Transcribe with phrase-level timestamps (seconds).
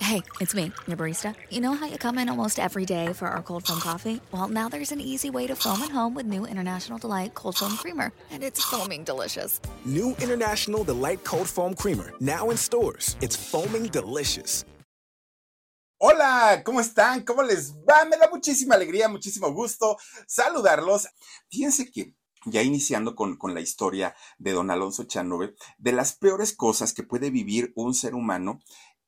[0.00, 1.34] Hey, it's me, your barista.
[1.50, 4.20] You know how you come in almost every day for our cold foam coffee?
[4.32, 7.56] Well, now there's an easy way to foam at home with new International Delight Cold
[7.56, 9.60] Foam Creamer, and it's foaming delicious.
[9.84, 13.16] New International Delight Cold Foam Creamer, now in stores.
[13.22, 14.64] It's foaming delicious.
[15.98, 17.24] Hola, ¿cómo están?
[17.24, 18.04] ¿Cómo les va?
[18.04, 21.08] Me da muchísima alegría, muchísimo gusto saludarlos.
[21.48, 22.14] Fíjense que
[22.46, 27.04] ya iniciando con, con, la historia de don Alonso Chanove, de las peores cosas que
[27.04, 28.60] puede vivir un ser humano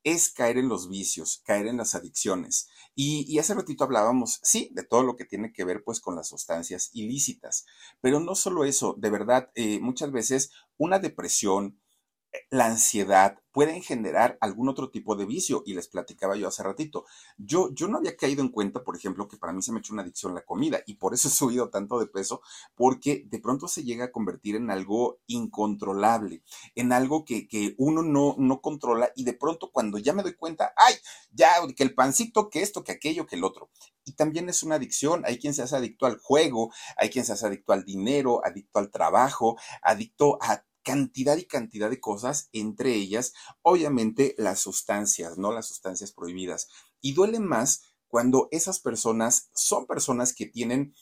[0.07, 2.69] es caer en los vicios, caer en las adicciones.
[2.95, 6.15] Y, y, hace ratito hablábamos, sí, de todo lo que tiene que ver pues con
[6.15, 7.65] las sustancias ilícitas.
[7.99, 11.77] Pero no solo eso, de verdad, eh, muchas veces una depresión,
[12.49, 17.05] la ansiedad pueden generar algún otro tipo de vicio y les platicaba yo hace ratito.
[17.37, 19.79] Yo, yo no había caído en cuenta, por ejemplo, que para mí se me ha
[19.79, 22.41] hecho una adicción la comida y por eso he subido tanto de peso
[22.75, 26.43] porque de pronto se llega a convertir en algo incontrolable,
[26.75, 30.35] en algo que, que uno no, no controla y de pronto cuando ya me doy
[30.35, 30.93] cuenta, ay,
[31.31, 33.71] ya que el pancito, que esto, que aquello, que el otro.
[34.05, 35.23] Y también es una adicción.
[35.25, 38.79] Hay quien se hace adicto al juego, hay quien se hace adicto al dinero, adicto
[38.79, 45.51] al trabajo, adicto a cantidad y cantidad de cosas, entre ellas, obviamente, las sustancias, ¿no?
[45.51, 46.69] Las sustancias prohibidas.
[47.01, 50.95] Y duele más cuando esas personas son personas que tienen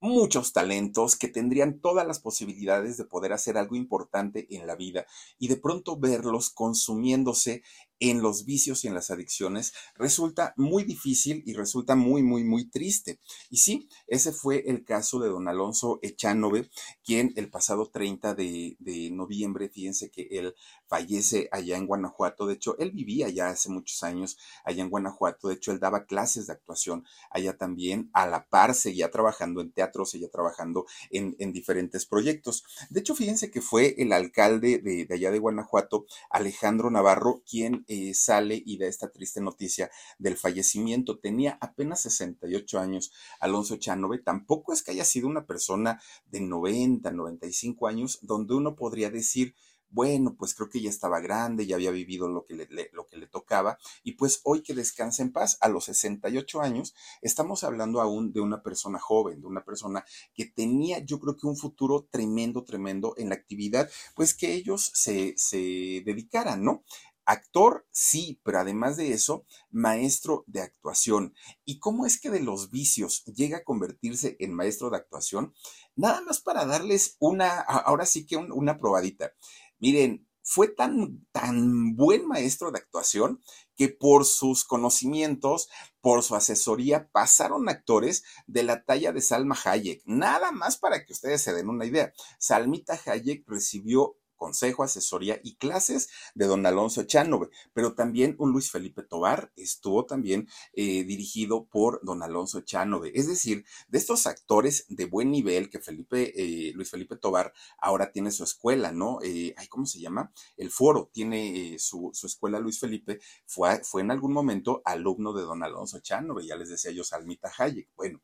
[0.00, 5.06] muchos talentos, que tendrían todas las posibilidades de poder hacer algo importante en la vida
[5.40, 7.64] y de pronto verlos consumiéndose
[8.00, 12.68] en los vicios y en las adicciones resulta muy difícil y resulta muy, muy, muy
[12.68, 13.20] triste.
[13.50, 16.70] Y sí, ese fue el caso de don Alonso Echanove,
[17.04, 20.54] quien el pasado 30 de, de noviembre, fíjense que él
[20.86, 22.46] fallece allá en Guanajuato.
[22.46, 25.48] De hecho, él vivía ya hace muchos años allá en Guanajuato.
[25.48, 28.10] De hecho, él daba clases de actuación allá también.
[28.12, 32.64] A la par, seguía trabajando en teatro, seguía trabajando en, en diferentes proyectos.
[32.90, 37.84] De hecho, fíjense que fue el alcalde de, de allá de Guanajuato, Alejandro Navarro, quien
[37.86, 41.18] eh, sale y da esta triste noticia del fallecimiento.
[41.18, 44.18] Tenía apenas 68 años Alonso Chanove.
[44.18, 49.54] Tampoco es que haya sido una persona de 90, 95 años, donde uno podría decir,
[49.90, 53.16] bueno, pues creo que ya estaba grande, ya había vivido lo que le, lo que
[53.16, 58.00] le tocaba, y pues hoy que descansa en paz, a los 68 años, estamos hablando
[58.00, 60.04] aún de una persona joven, de una persona
[60.34, 64.90] que tenía, yo creo que un futuro tremendo, tremendo en la actividad, pues que ellos
[64.94, 66.84] se, se dedicaran, ¿no?
[67.26, 71.34] Actor, sí, pero además de eso, maestro de actuación.
[71.64, 75.52] ¿Y cómo es que de los vicios llega a convertirse en maestro de actuación?
[75.96, 79.32] Nada más para darles una, ahora sí que un, una probadita.
[79.78, 83.42] Miren, fue tan, tan buen maestro de actuación
[83.74, 85.68] que por sus conocimientos,
[86.00, 90.02] por su asesoría, pasaron actores de la talla de Salma Hayek.
[90.06, 92.12] Nada más para que ustedes se den una idea.
[92.38, 98.70] Salmita Hayek recibió consejo, asesoría y clases de don Alonso Echanove, pero también un Luis
[98.70, 103.12] Felipe Tobar estuvo también eh, dirigido por don Alonso Echanove.
[103.14, 108.12] Es decir, de estos actores de buen nivel que Felipe, eh, Luis Felipe Tobar ahora
[108.12, 109.18] tiene su escuela, ¿no?
[109.22, 110.32] Eh, ¿Cómo se llama?
[110.56, 115.32] El Foro tiene eh, su, su, escuela Luis Felipe, fue, fue en algún momento alumno
[115.32, 117.88] de don Alonso Echanove, ya les decía yo, Salmita Hayek.
[117.96, 118.20] Bueno,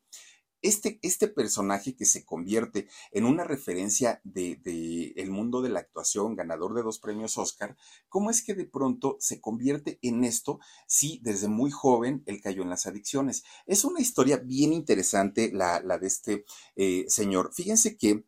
[0.63, 5.81] este, este, personaje que se convierte en una referencia de, de, el mundo de la
[5.81, 7.77] actuación, ganador de dos premios Oscar,
[8.09, 12.63] ¿cómo es que de pronto se convierte en esto si desde muy joven él cayó
[12.63, 13.43] en las adicciones?
[13.67, 17.53] Es una historia bien interesante la, la de este eh, señor.
[17.53, 18.25] Fíjense que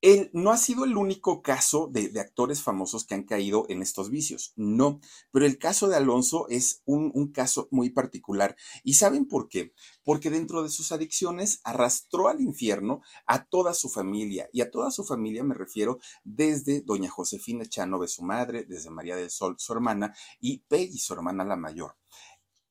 [0.00, 4.10] él no ha sido el único caso de, actores famosos que han caído en estos
[4.10, 5.00] vicios, no,
[5.30, 8.56] pero el caso de Alonso es un, un, caso muy particular.
[8.82, 9.72] ¿Y saben por qué?
[10.04, 14.90] Porque dentro de sus adicciones arrastró al infierno a toda su familia, y a toda
[14.90, 19.72] su familia me refiero desde doña Josefina Chanove, su madre, desde María del Sol, su
[19.72, 21.97] hermana, y Peggy, su hermana la mayor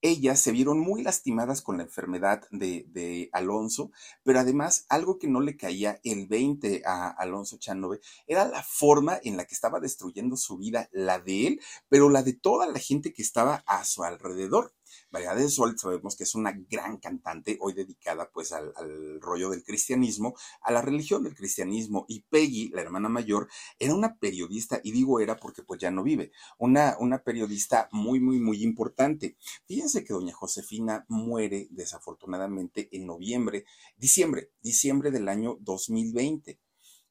[0.01, 3.91] ellas se vieron muy lastimadas con la enfermedad de, de, Alonso,
[4.23, 9.19] pero además algo que no le caía el 20 a Alonso Chanove era la forma
[9.23, 12.79] en la que estaba destruyendo su vida, la de él, pero la de toda la
[12.79, 14.73] gente que estaba a su alrededor.
[15.11, 19.49] María del Sol sabemos que es una gran cantante, hoy dedicada pues al, al, rollo
[19.49, 23.47] del cristianismo, a la religión del cristianismo, y Peggy, la hermana mayor,
[23.79, 28.19] era una periodista, y digo era porque pues ya no vive, una, una periodista muy,
[28.19, 29.37] muy, muy importante.
[29.65, 33.65] Fíjense que doña Josefina muere desafortunadamente en noviembre,
[33.97, 36.59] diciembre, diciembre del año 2020.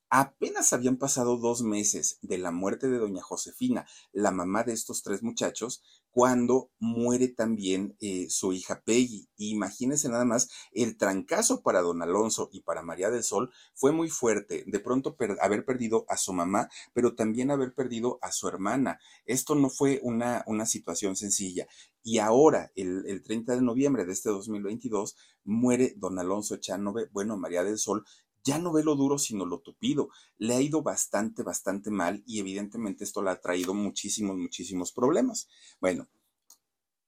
[0.08, 5.02] Apenas habían pasado dos meses de la muerte de doña Josefina, la mamá de estos
[5.02, 5.82] tres muchachos,
[6.12, 9.28] cuando muere también eh, su hija Peggy.
[9.36, 14.08] Imagínense nada más, el trancazo para don Alonso y para María del Sol fue muy
[14.08, 14.64] fuerte.
[14.66, 18.98] De pronto haber perdido a su mamá, pero también haber perdido a su hermana.
[19.26, 21.66] Esto no fue una, una situación sencilla.
[22.02, 27.36] Y ahora, el, el 30 de noviembre de este 2022, muere don Alonso Echanove, bueno,
[27.36, 28.06] María del Sol,
[28.46, 30.08] ya no ve lo duro sino lo tupido.
[30.38, 35.48] Le ha ido bastante, bastante mal y evidentemente esto le ha traído muchísimos, muchísimos problemas.
[35.80, 36.06] Bueno,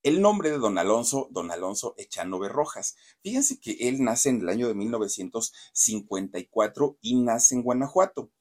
[0.03, 2.97] el nombre de don Alonso, don Alonso Echanove Rojas.
[3.23, 8.33] Fíjense que él nace en el año de 1954 y nace en Guanajuato.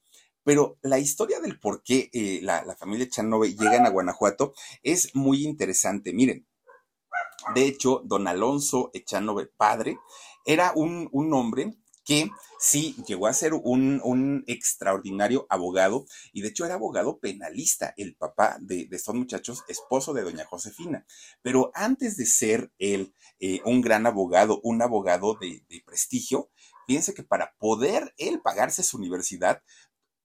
[0.42, 5.44] Pero la historia del por qué eh, la, familia Echanove llega a Guanajuato es muy
[5.44, 6.12] interesante.
[6.12, 6.48] Miren,
[7.54, 9.98] de hecho, don Alonso Echanove padre
[10.46, 11.78] era un, un hombre
[12.08, 18.16] que sí llegó a ser un, extraordinario abogado y de hecho era abogado penalista, el
[18.16, 21.04] papá de, estos muchachos, esposo de doña Josefina.
[21.42, 26.48] Pero antes de ser él eh, un gran abogado, un abogado de, de prestigio,
[26.86, 29.62] piense que para poder él pagarse su universidad,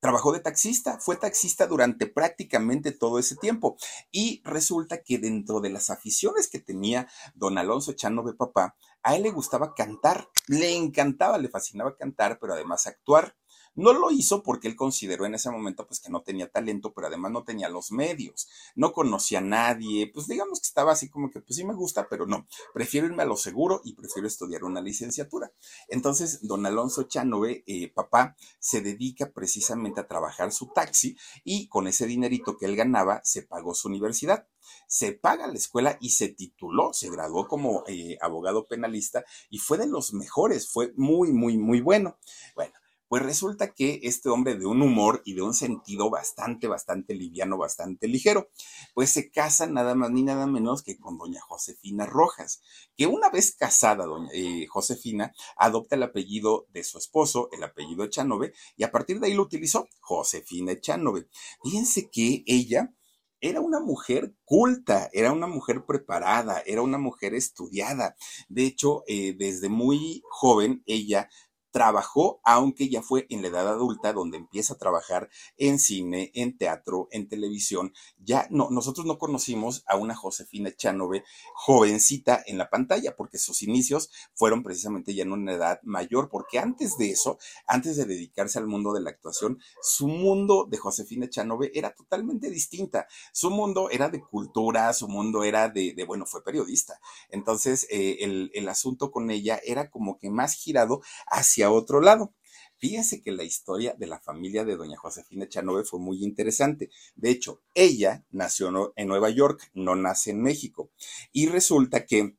[0.03, 3.77] Trabajó de taxista, fue taxista durante prácticamente todo ese tiempo.
[4.11, 9.23] Y resulta que dentro de las aficiones que tenía don Alonso Echanove Papá, a él
[9.23, 13.37] le gustaba cantar, le encantaba, le fascinaba cantar, pero además actuar.
[13.75, 17.07] No lo hizo porque él consideró en ese momento pues que no tenía talento, pero
[17.07, 21.31] además no tenía los medios, no conocía a nadie, pues digamos que estaba así como
[21.31, 24.63] que pues sí me gusta, pero no, prefiero irme a lo seguro y prefiero estudiar
[24.63, 25.51] una licenciatura.
[25.87, 31.87] Entonces, don Alonso Chanove, eh, papá, se dedica precisamente a trabajar su taxi y con
[31.87, 34.47] ese dinerito que él ganaba se pagó su universidad
[34.87, 39.77] se paga la escuela y se tituló, se graduó como eh, abogado penalista y fue
[39.77, 42.17] de los mejores, fue muy, muy, muy bueno.
[42.55, 42.73] Bueno,
[43.13, 47.59] pues resulta que este hombre de un humor y de un sentido bastante, bastante liviano,
[47.59, 48.49] bastante ligero,
[48.95, 52.63] pues se casa nada más ni nada menos que con doña Josefina Rojas,
[52.97, 58.03] que una vez casada, doña eh, Josefina adopta el apellido de su esposo, el apellido
[58.03, 61.27] Echanove, y a partir de ahí lo utilizó, Josefina Echanove.
[61.61, 62.95] Fíjense que ella
[63.41, 68.15] era una mujer culta, era una mujer preparada, era una mujer estudiada.
[68.49, 71.29] De hecho, eh, desde muy joven ella
[71.73, 76.55] trabajó, aunque ya fue en la edad adulta donde empieza a trabajar en cine, en
[76.55, 77.93] teatro, en televisión.
[78.19, 81.23] Ya no, nosotros no conocimos a una Josefina Chanove
[81.55, 86.59] jovencita en la pantalla, porque sus inicios fueron precisamente ya en una edad mayor, porque
[86.59, 91.27] antes de eso, antes de dedicarse al mundo de la actuación, su mundo de Josefina
[91.27, 93.07] Chanove era totalmente distinta.
[93.31, 96.99] Su mundo era de cultura, su mundo era de, bueno, fue periodista.
[97.29, 102.33] Entonces, eh, el, el asunto con ella era como que más girado hacia otro lado.
[102.77, 106.89] Fíjense que la historia de la familia de doña Josefina Chanove fue muy interesante.
[107.15, 110.91] De hecho, ella nació en Nueva York, no nace en México.
[111.31, 112.35] Y resulta que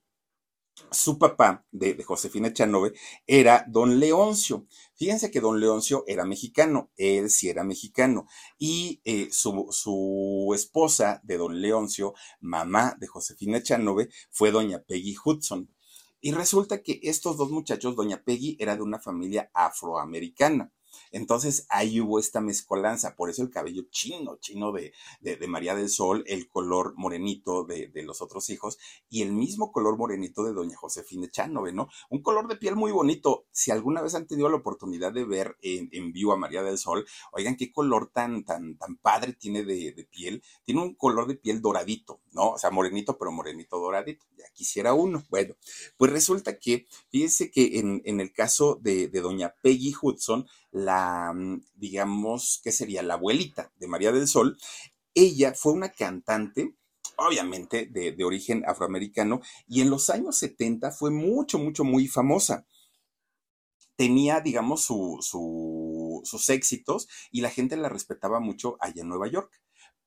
[0.90, 2.92] su papá de, Josefina Chanove
[3.26, 4.66] era don Leoncio.
[4.94, 8.26] Fíjense que don Leoncio era mexicano, él sí era mexicano.
[8.58, 15.14] Y eh, su, su, esposa de don Leoncio, mamá de Josefina Chanove, fue doña Peggy
[15.24, 15.73] Hudson.
[16.24, 20.72] Y resulta que estos dos muchachos, doña Peggy era de una familia afroamericana.
[21.12, 25.88] Entonces ahí hubo esta mezcolanza, por eso el cabello chino, chino de, de, María del
[25.88, 30.52] Sol, el color morenito de, de, los otros hijos y el mismo color morenito de
[30.52, 31.88] doña Josefina Chanove, ¿no?
[32.10, 33.46] Un color de piel muy bonito.
[33.52, 36.78] Si alguna vez han tenido la oportunidad de ver en, en vivo a María del
[36.78, 40.42] Sol, oigan qué color tan, tan, tan padre tiene de, de piel.
[40.64, 42.50] Tiene un color de piel doradito, ¿no?
[42.50, 44.24] O sea, morenito, pero morenito doradito.
[44.36, 45.24] Ya quisiera uno.
[45.30, 45.54] Bueno,
[45.96, 51.32] pues resulta que, fíjense que en, en el caso de, de doña Peggy Hudson, la,
[51.32, 53.02] mm, digamos, ¿qué sería?
[53.02, 54.58] La abuelita de María del Sol,
[55.14, 56.74] ella fue una cantante
[57.16, 62.66] obviamente de, origen afroamericano, y en los años 70 fue mucho, mucho, muy famosa.
[63.96, 65.20] Tenía, digamos, su,
[66.24, 69.62] sus éxitos y la gente la respetaba mucho allá en Nueva York.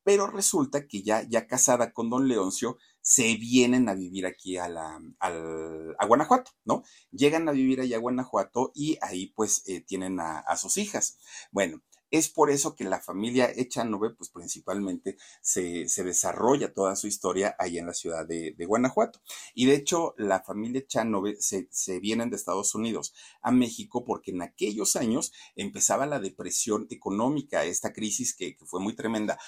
[0.08, 4.66] Pero resulta que ya, ya casada con don Leoncio, se vienen a vivir aquí a,
[4.66, 6.82] la, a Guanajuato, ¿no?
[7.10, 11.18] Llegan a vivir allá a Guanajuato y ahí pues eh, tienen a, sus hijas.
[11.52, 17.06] Bueno, es por eso que la familia Echanove, pues principalmente se, se, desarrolla toda su
[17.06, 19.20] historia ahí en la ciudad de, Guanajuato.
[19.54, 23.12] Y de hecho, la familia Echanove se, se vienen de Estados Unidos
[23.42, 28.96] a México porque en aquellos años empezaba la depresión económica, esta crisis que fue muy
[28.96, 29.38] tremenda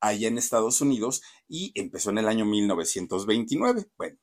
[0.00, 3.90] allá en Estados Unidos y empezó en el año 1929.
[3.96, 4.18] Bueno,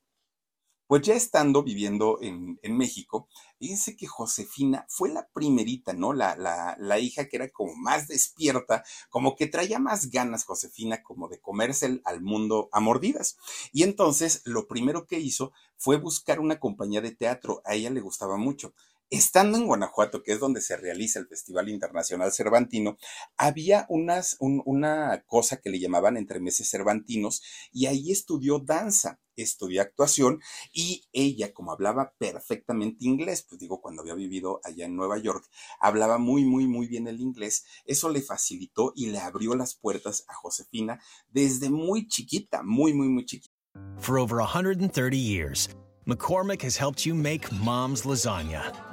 [0.87, 3.27] Pues ya estando viviendo en, México,
[3.57, 6.13] fíjense que Josefina fue la primerita, ¿no?
[6.13, 11.01] La, la, la, hija que era como más despierta, como que traía más ganas Josefina
[11.01, 13.37] como de comerse al mundo a mordidas.
[13.71, 18.01] Y entonces lo primero que hizo fue buscar una compañía de teatro, a ella le
[18.01, 18.73] gustaba mucho.
[19.09, 22.97] Estando en Guanajuato, que es donde se realiza el Festival Internacional Cervantino,
[23.37, 29.81] había unas, una cosa que le llamaban entre meses cervantinos y ahí estudió danza, estudió
[29.81, 30.41] actuación
[30.73, 35.47] y ella, como hablaba perfectamente inglés, pues digo, cuando había vivido allá en Nueva York,
[35.79, 40.25] hablaba muy, muy, muy bien el inglés, eso le facilitó y le abrió las puertas
[40.27, 43.53] a Josefina desde muy chiquita, muy, muy, muy chiquita.
[43.99, 45.69] For over 130 years,
[46.05, 48.92] McCormick has helped you make mom's lasagna.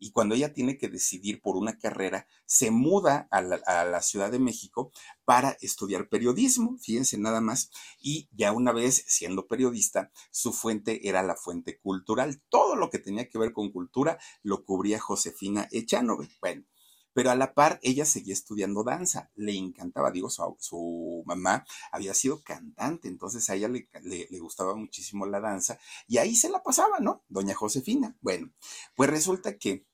[0.00, 4.38] y cuando ella tiene que decidir por una carrera, se muda a la, Ciudad de
[4.38, 4.90] México
[5.24, 11.22] para estudiar periodismo, fíjense nada más, y ya una vez siendo periodista, su fuente era
[11.22, 12.42] la fuente cultural.
[12.48, 16.28] Todo lo que tenía que ver con cultura lo cubría Josefina Echanove.
[16.40, 16.64] Bueno,
[17.12, 22.42] pero a la par ella seguía estudiando danza, le encantaba, digo, su, mamá había sido
[22.42, 26.98] cantante, entonces a ella le, le, gustaba muchísimo la danza y ahí se la pasaba,
[27.00, 27.22] ¿no?
[27.28, 28.16] Doña Josefina.
[28.20, 28.50] Bueno,
[28.94, 29.84] pues resulta que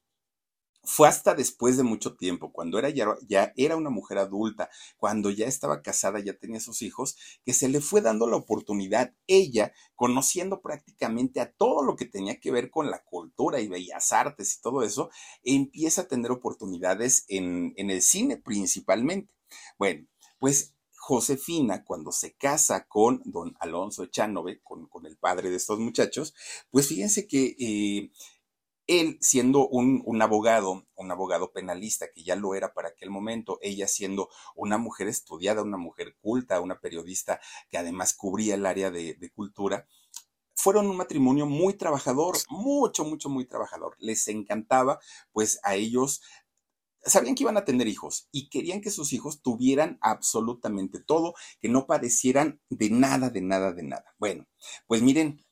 [0.87, 5.31] fue hasta después de mucho tiempo, cuando era ya, ya, era una mujer adulta, cuando
[5.31, 9.73] ya estaba casada, ya tenía sus hijos, que se le fue dando la oportunidad, ella,
[9.97, 14.57] conociendo prácticamente a todo lo que tenía que ver con la cultura y bellas artes
[14.57, 15.11] y todo eso,
[15.43, 19.35] empieza a tener oportunidades en, el cine principalmente.
[19.79, 20.07] Bueno,
[20.39, 25.79] pues Josefina, cuando se casa con don Alonso Echanove, con, con el padre de estos
[25.79, 26.35] muchachos,
[26.71, 28.11] pues fíjense que eh,
[28.87, 33.59] él siendo un, un, abogado, un abogado penalista, que ya lo era para aquel momento,
[33.63, 38.91] ella siendo una mujer estudiada, una mujer culta, una periodista que además cubría el área
[38.91, 39.87] de, de cultura,
[40.55, 43.95] fueron un matrimonio muy trabajador, mucho, mucho, muy trabajador.
[43.99, 44.99] Les encantaba,
[45.33, 46.23] pues a ellos
[47.07, 51.69] sabían que iban a tener hijos y querían que sus hijos tuvieran absolutamente todo, que
[51.69, 54.15] no padecieran de nada, de nada, de nada.
[54.19, 54.47] Bueno,
[54.87, 55.46] pues miren,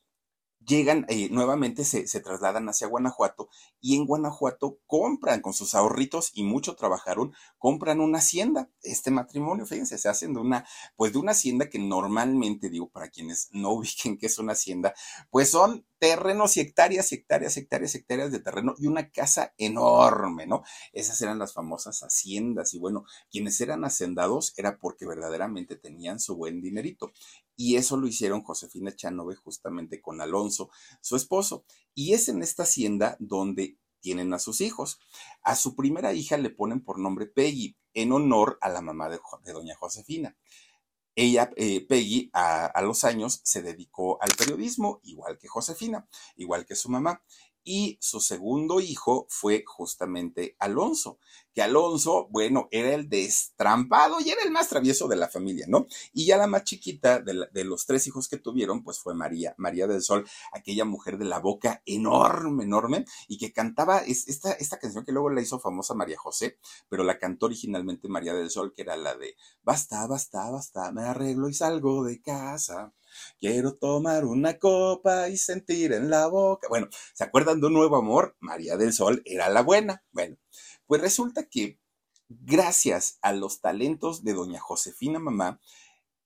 [0.67, 3.49] llegan, eh, nuevamente se, se, trasladan hacia Guanajuato
[3.81, 8.71] y en Guanajuato compran con sus ahorritos y mucho trabajaron, compran una hacienda.
[8.83, 10.67] Este matrimonio, fíjense, se hacen de una,
[10.97, 14.95] pues de una hacienda que normalmente, digo, para quienes no ubiquen qué es una hacienda,
[15.31, 20.63] pues son terrenos y hectáreas hectáreas, hectáreas, hectáreas de terreno y una casa enorme, ¿no?
[20.93, 26.37] Esas eran las famosas haciendas y bueno, quienes eran hacendados era porque verdaderamente tenían su
[26.37, 27.13] buen dinerito.
[27.57, 30.71] Y eso lo hicieron Josefina Chanove justamente con Alonso,
[31.01, 31.65] su esposo.
[31.95, 34.99] Y es en esta hacienda donde tienen a sus hijos.
[35.43, 39.21] A su primera hija le ponen por nombre Peggy, en honor a la mamá de,
[39.45, 40.37] de doña Josefina.
[41.17, 46.75] Ella, eh, Peggy, a, los años se dedicó al periodismo, igual que Josefina, igual que
[46.75, 47.23] su mamá.
[47.65, 51.19] Y su segundo hijo fue justamente Alonso,
[51.55, 55.87] que Alonso, bueno, era el destrampado y era el más travieso de la familia, ¿no?
[56.13, 59.87] Y ya la más chiquita de, los tres hijos que tuvieron, pues fue María, María
[59.87, 65.05] del Sol, aquella mujer de la boca enorme, enorme, y que cantaba esta, esta canción
[65.05, 68.83] que luego la hizo famosa María José, pero la cantó originalmente María del Sol, que
[68.83, 72.93] era la de Basta, basta, basta, me arreglo y salgo de casa.
[73.41, 76.69] Quiero tomar una copa y sentir en la boca.
[76.69, 78.37] Bueno, ¿se acuerdan de un nuevo amor?
[78.41, 80.05] María del Sol era la buena.
[80.13, 80.37] Bueno,
[80.87, 81.79] pues resulta que
[82.29, 85.61] gracias a los talentos de doña Josefina Mamá,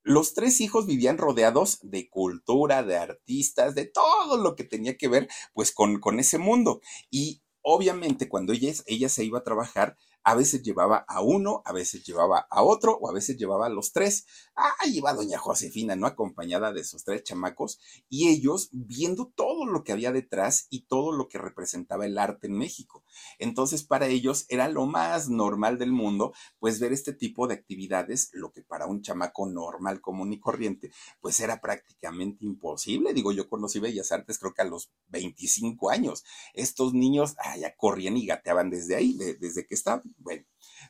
[0.02, 5.08] los tres hijos vivían rodeados de cultura, de artistas, de todo lo que tenía que
[5.08, 6.80] ver pues con, con ese mundo.
[7.10, 11.72] Y obviamente cuando ella, ella se iba a trabajar, a veces llevaba a uno, a
[11.72, 14.26] veces llevaba a otro o a veces llevaba a los tres.
[14.54, 16.06] Ahí iba doña Josefina, ¿no?
[16.06, 17.80] Acompañada de sus tres chamacos
[18.10, 22.48] y ellos viendo todo lo que había detrás y todo lo que representaba el arte
[22.48, 23.04] en México.
[23.38, 28.28] Entonces para ellos era lo más normal del mundo, pues ver este tipo de actividades,
[28.34, 30.90] lo que para un chamaco normal, común y corriente,
[31.22, 33.14] pues era prácticamente imposible.
[33.14, 36.22] Digo, yo conocí Bellas Artes creo que a los 25 años.
[36.52, 40.02] Estos niños ah, ya corrían y gateaban desde ahí, desde que estaban.
[40.18, 40.44] Bueno,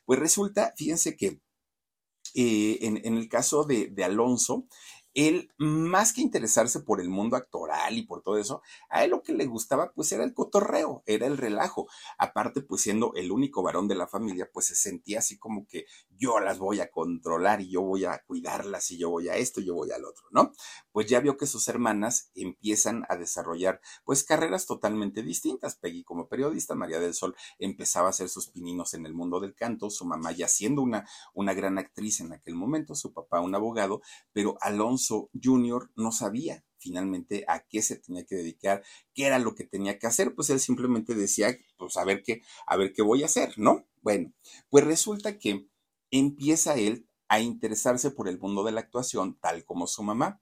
[0.05, 1.41] pues resulta, fíjense que
[2.35, 4.67] eh, en, el caso de, Alonso,
[5.15, 9.23] él, más que interesarse por el mundo actoral y por todo eso, a él lo
[9.23, 11.89] que le gustaba pues era el cotorreo, era el relajo.
[12.19, 15.87] Aparte, pues siendo el único varón de la familia, pues se sentía así como que
[16.19, 19.61] yo las voy a controlar y yo voy a cuidarlas y yo voy a esto
[19.61, 20.53] y yo voy al otro, ¿no?
[20.93, 25.77] Pues ya vio que sus hermanas empiezan a desarrollar pues carreras totalmente distintas.
[25.77, 29.55] Peggy como periodista, María del Sol empezaba a hacer sus pininos en el mundo del
[29.55, 33.55] canto, su mamá ya siendo una, una gran actriz en aquel momento, su papá un
[33.55, 38.83] abogado, pero Alonso Junior no sabía finalmente a qué se tenía que dedicar,
[39.13, 42.43] qué era lo que tenía que hacer, pues él simplemente decía, pues a ver qué,
[42.67, 43.87] a ver qué voy a hacer, ¿no?
[44.01, 44.33] Bueno,
[44.71, 45.69] pues resulta que
[46.11, 50.41] empieza él a interesarse por el mundo de la actuación, tal como su mamá.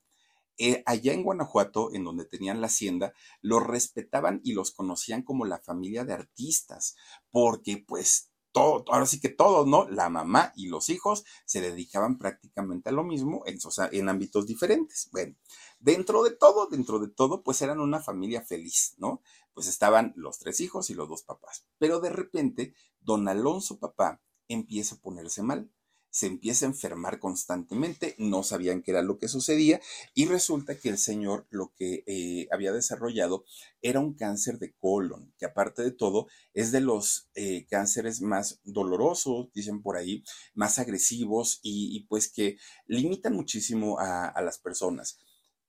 [0.59, 5.45] Eh, allá en Guanajuato, en donde tenían la hacienda, los respetaban y los conocían como
[5.45, 6.97] la familia de artistas,
[7.31, 9.89] porque pues ahora sí que todos, ¿no?
[9.91, 13.59] La mamá y los hijos se dedicaban prácticamente a lo mismo en,
[13.93, 15.09] en ámbitos diferentes.
[15.13, 15.37] Bueno,
[15.79, 19.21] dentro de todo, dentro de todo, pues eran una familia feliz, ¿no?
[19.53, 21.67] Pues estaban los tres hijos y los dos papás.
[21.79, 25.71] Pero de repente, don Alonso papá empieza a ponerse mal
[26.17, 29.83] se empieza a enfermar constantemente, no sabían qué era lo que sucedía
[30.15, 33.45] y resulta que el señor lo que eh, había desarrollado
[33.83, 38.63] era un cáncer de colon, que aparte de todo es de los eh, cánceres más
[38.65, 40.25] dolorosos, dicen por ahí,
[40.55, 45.19] más agresivos y, pues que limitan muchísimo a, las personas.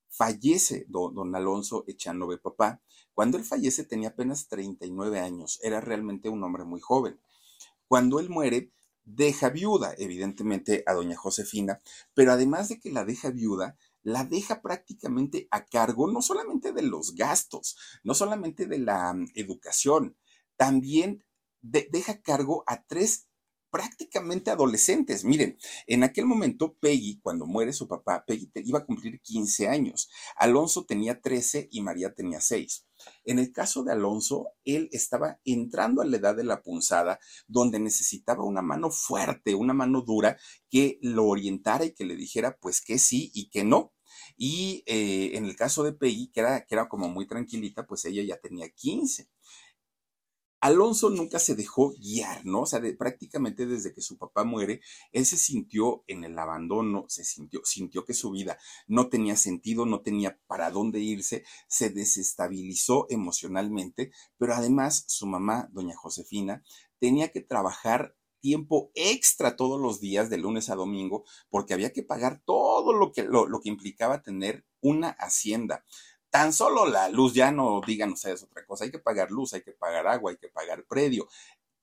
[0.07, 2.81] Fallece don, don Alonso Echanove papá.
[3.13, 7.19] Cuando él fallece tenía apenas 39 años, era realmente un hombre muy joven.
[7.87, 8.71] Cuando él muere,
[9.05, 11.79] deja viuda, evidentemente, a doña Josefina,
[12.13, 16.81] pero además de que la deja viuda, la deja prácticamente a cargo no solamente de
[16.81, 20.17] los gastos, no solamente de la mm, educación,
[20.57, 21.23] también
[21.61, 23.27] deja a cargo a tres
[23.69, 25.23] prácticamente adolescentes.
[25.23, 30.09] Miren, en aquel momento Peggy, cuando muere su papá, Peggy iba a cumplir 15 años.
[30.35, 32.86] Alonso tenía 13 y María tenía 6.
[33.25, 37.79] En el caso de Alonso, él estaba entrando a la edad de la punzada, donde
[37.79, 40.37] necesitaba una mano fuerte, una mano dura
[40.69, 43.93] que lo orientara y que le dijera pues que sí y que no.
[44.35, 48.05] Y eh, en el caso de Peggy, que era, que era como muy tranquilita, pues
[48.05, 49.29] ella ya tenía 15.
[50.59, 52.61] Alonso nunca se dejó guiar, ¿no?
[52.61, 57.23] O sea, prácticamente desde que su papá muere, él se sintió en el abandono, se
[57.23, 63.05] sintió, sintió que su vida no tenía sentido, no tenía para dónde irse, se desestabilizó
[63.09, 66.63] emocionalmente, pero además su mamá, doña Josefina,
[66.99, 72.03] tenía que trabajar tiempo extra todos los días, de lunes a domingo, porque había que
[72.03, 75.83] pagar todo lo que, lo que implicaba tener una hacienda
[76.37, 79.63] tan solo la luz, ya no digan ustedes otra cosa, hay que pagar luz, hay
[79.63, 81.27] que pagar agua, hay que pagar predio.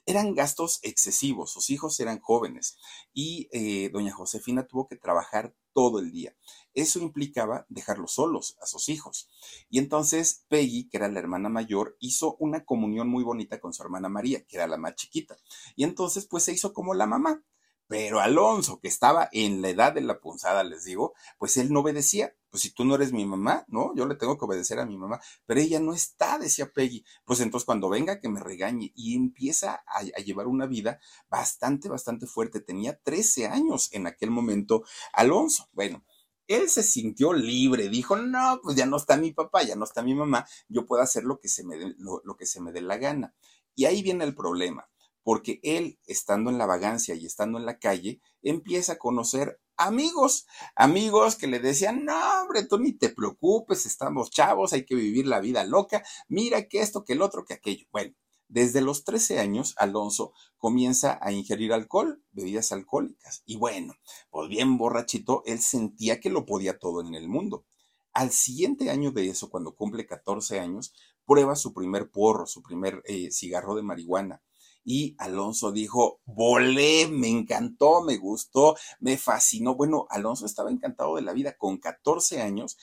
[0.06, 2.78] Eran gastos excesivos, sus hijos eran jóvenes
[3.12, 6.36] y eh, doña Josefina tuvo que trabajar todo el día.
[6.72, 9.28] Eso implicaba dejarlos solos a sus hijos.
[9.70, 13.82] Y entonces Peggy, que era la hermana mayor, hizo una comunión muy bonita con su
[13.82, 15.36] hermana María, que era la más chiquita.
[15.74, 17.42] Y entonces pues se hizo como la mamá.
[17.86, 21.80] Pero Alonso, que estaba en la edad de la punzada, les digo, pues él no
[21.80, 22.34] obedecía.
[22.48, 23.94] Pues si tú no eres mi mamá, ¿no?
[23.94, 25.20] Yo le tengo que obedecer a mi mamá.
[25.44, 27.04] Pero ella no está, decía Peggy.
[27.24, 28.92] Pues entonces cuando venga que me regañe.
[28.94, 32.60] Y empieza a, llevar una vida bastante, bastante fuerte.
[32.60, 35.68] Tenía 13 años en aquel momento Alonso.
[35.72, 36.04] Bueno,
[36.46, 40.02] él se sintió libre, dijo, no, pues ya no está mi papá, ya no está
[40.02, 42.82] mi mamá, yo puedo hacer lo que se me dé, lo que se me dé
[42.82, 43.34] la gana.
[43.74, 44.88] Y ahí viene el problema
[45.24, 50.46] porque él, estando en la vagancia y estando en la calle, empieza a conocer amigos,
[50.76, 55.26] amigos que le decían, no, hombre, tú ni te preocupes, estamos chavos, hay que vivir
[55.26, 57.86] la vida loca, mira que esto, que el otro, que aquello.
[57.90, 58.14] Bueno,
[58.48, 63.42] desde los 13 años, Alonso comienza a ingerir alcohol, bebidas alcohólicas.
[63.46, 63.94] Y bueno,
[64.30, 67.64] pues bien borrachito, él sentía que lo podía todo en el mundo.
[68.12, 70.92] Al siguiente año de eso, cuando cumple 14 años,
[71.24, 74.42] prueba su primer porro, su primer eh, cigarro de marihuana
[74.84, 79.74] y Alonso dijo, volé, me encantó, me gustó, me fascinó.
[79.74, 82.76] Bueno, Alonso estaba encantado de la vida con 14 años.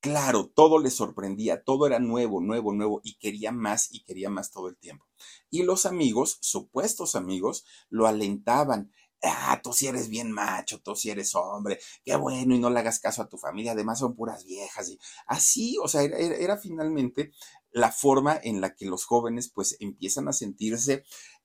[0.00, 4.50] Claro, todo le sorprendía, todo era nuevo, nuevo, nuevo y quería más y quería más
[4.50, 5.06] todo el tiempo.
[5.48, 8.90] Y los amigos, supuestos amigos, lo alentaban
[9.22, 12.80] ah, tú sí eres bien macho, tú sí eres hombre, qué bueno, y no le
[12.80, 17.32] hagas caso a tu familia, además son puras viejas, y así, o sea, era finalmente
[17.72, 21.04] la forma en la que los jóvenes pues empiezan a sentirse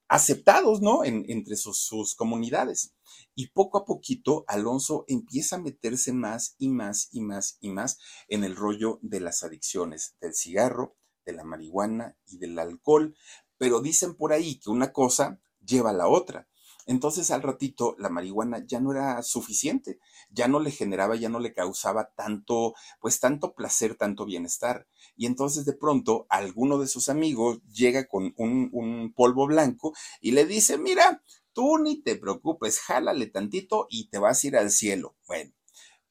[0.09, 1.03] aceptados, ¿no?
[1.03, 2.93] entre sus, comunidades.
[3.35, 7.97] Y poco a poquito, Alonso empieza a meterse más y más y más y más
[8.27, 13.15] en el rollo de las adicciones, del cigarro, de la marihuana y del alcohol.
[13.57, 16.47] Pero dicen por ahí que una cosa lleva a la otra.
[16.87, 21.41] Entonces al ratito la marihuana ya no era suficiente, ya no le generaba, ya no
[21.41, 24.87] le causaba tanto, pues tanto placer, tanto bienestar.
[25.17, 30.45] Y entonces de pronto alguno de sus amigos llega con un, polvo blanco y le
[30.45, 31.21] dice, mira,
[31.51, 35.17] tú ni te preocupes, jálale tantito y te vas a ir al cielo.
[35.27, 35.51] Bueno,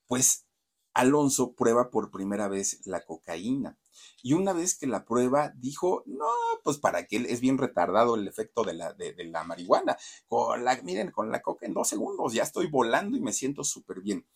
[0.07, 0.47] pues
[0.93, 3.79] Alonso prueba por primera vez la cocaína.
[4.27, 6.27] Y una vez que la prueba, dijo, no,
[6.65, 9.97] pues para que es bien retardado el efecto de la, de, la marihuana.
[10.27, 13.63] Con la, miren, con la coca en dos segundos ya estoy volando y me siento
[13.63, 14.27] súper bien.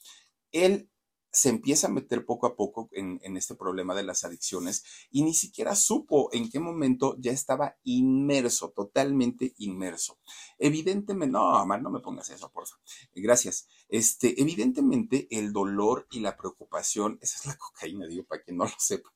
[0.53, 0.89] Él
[1.33, 5.35] se empieza a meter poco a poco en, este problema de las adicciones y ni
[5.35, 10.19] siquiera supo en qué momento ya estaba inmerso, totalmente inmerso.
[10.59, 12.85] Evidentemente, no, Amar, no me pongas eso, por favor.
[13.15, 13.69] Gracias.
[13.89, 18.65] Este, evidentemente, el dolor y la preocupación, esa es la cocaína, digo, para quien no
[18.65, 19.11] lo sepa,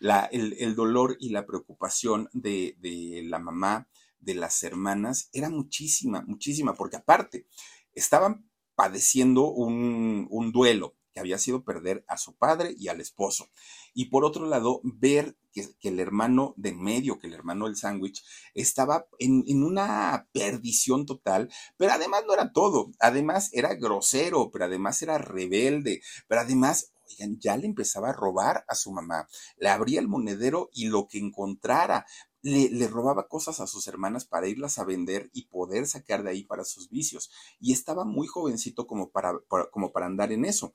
[0.00, 3.88] la, el, dolor y la preocupación de, de la mamá,
[4.20, 7.46] de las hermanas, era muchísima, muchísima, porque aparte,
[7.92, 13.48] estaban padeciendo un, un duelo, había sido perder a su padre y al esposo.
[13.94, 18.22] Y por otro lado, ver que, el hermano de medio, que el hermano del sándwich,
[18.54, 24.66] estaba en, en, una perdición total, pero además no era todo, además era grosero, pero
[24.66, 26.92] además era rebelde, pero además
[27.40, 29.28] ya le empezaba a robar a su mamá.
[29.56, 32.06] Le abría el monedero y lo que encontrara
[32.42, 36.44] le, robaba cosas a sus hermanas para irlas a vender y poder sacar de ahí
[36.44, 37.30] para sus vicios.
[37.60, 39.32] Y estaba muy jovencito como para,
[39.70, 40.74] como para andar en eso.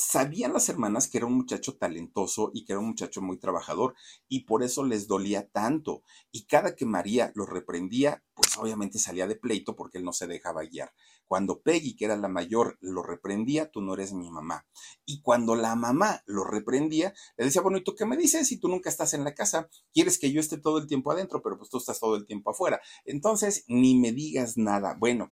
[0.00, 3.94] Sabían las hermanas que era un muchacho talentoso y que era un muchacho muy trabajador
[4.28, 6.02] y por eso les dolía tanto.
[6.32, 10.26] Y cada que María lo reprendía, pues obviamente salía de pleito porque él no se
[10.26, 10.94] dejaba guiar.
[11.26, 14.66] Cuando Peggy, que era la mayor, lo reprendía, tú no eres mi mamá.
[15.04, 18.58] Y cuando la mamá lo reprendía, le decía, bueno, ¿y tú qué me dices si
[18.58, 19.68] tú nunca estás en la casa?
[19.92, 22.50] Quieres que yo esté todo el tiempo adentro, pero pues tú estás todo el tiempo
[22.50, 22.80] afuera.
[23.04, 24.96] Entonces, ni me digas nada.
[24.98, 25.30] Bueno.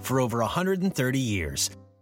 [0.00, 1.70] For over 130 years.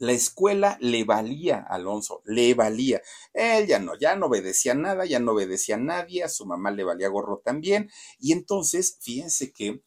[0.00, 3.02] La escuela le valía a Alonso, le valía.
[3.34, 6.70] Él ya no, ya no obedecía nada, ya no obedecía a nadie, a su mamá
[6.70, 7.90] le valía gorro también.
[8.18, 9.82] Y entonces, fíjense que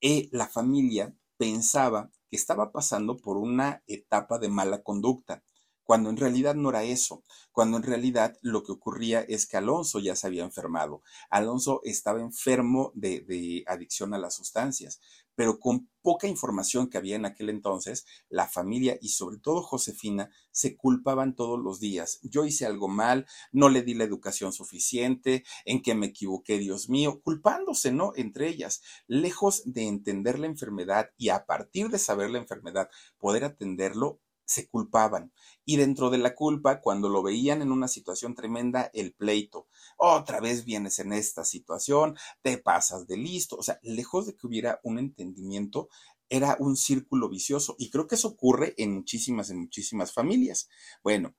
[0.00, 5.44] eh, la familia pensaba que estaba pasando por una etapa de mala conducta,
[5.84, 9.98] cuando en realidad no era eso, cuando en realidad lo que ocurría es que Alonso
[9.98, 11.02] ya se había enfermado.
[11.28, 14.98] Alonso estaba enfermo de, de adicción a las sustancias
[15.38, 20.30] pero con poca información que había en aquel entonces, la familia y sobre todo Josefina
[20.50, 22.18] se culpaban todos los días.
[22.24, 26.88] Yo hice algo mal, no le di la educación suficiente, en que me equivoqué, Dios
[26.88, 28.14] mío, culpándose, ¿no?
[28.16, 33.44] Entre ellas, lejos de entender la enfermedad y a partir de saber la enfermedad, poder
[33.44, 35.32] atenderlo, se culpaban.
[35.64, 39.68] Y dentro de la culpa, cuando lo veían en una situación tremenda, el pleito.
[39.98, 43.56] Otra vez vienes en esta situación, te pasas de listo.
[43.56, 45.90] O sea, lejos de que hubiera un entendimiento,
[46.30, 47.76] era un círculo vicioso.
[47.78, 50.68] Y creo que eso ocurre en muchísimas, en muchísimas familias.
[51.02, 51.36] Bueno,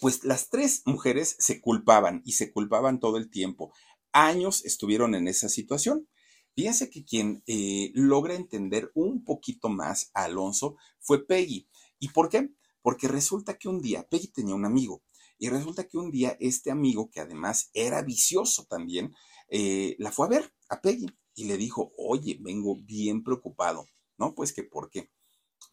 [0.00, 3.72] pues las tres mujeres se culpaban y se culpaban todo el tiempo.
[4.12, 6.08] Años estuvieron en esa situación.
[6.56, 11.68] Fíjense que quien eh, logra entender un poquito más a Alonso fue Peggy.
[11.98, 12.50] ¿Y por qué?
[12.82, 15.02] Porque resulta que un día Peggy tenía un amigo
[15.38, 19.14] y resulta que un día este amigo, que además era vicioso también,
[19.48, 23.86] eh, la fue a ver a Peggy y le dijo, oye, vengo bien preocupado.
[24.18, 25.10] No, pues que por qué.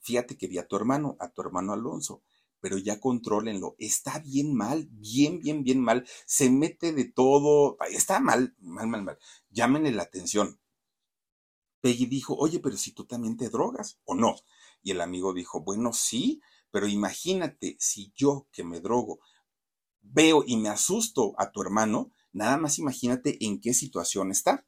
[0.01, 2.23] Fíjate que vi a tu hermano, a tu hermano Alonso,
[2.59, 3.75] pero ya contrólenlo.
[3.79, 6.05] Está bien mal, bien, bien, bien mal.
[6.25, 7.77] Se mete de todo.
[7.89, 9.17] Está mal, mal, mal, mal.
[9.49, 10.59] Llámenle la atención.
[11.81, 14.35] Peggy dijo, oye, pero si tú también te drogas, ¿o no?
[14.83, 16.41] Y el amigo dijo, bueno, sí,
[16.71, 19.19] pero imagínate si yo que me drogo
[20.03, 24.65] veo y me asusto a tu hermano, nada más imagínate en qué situación está.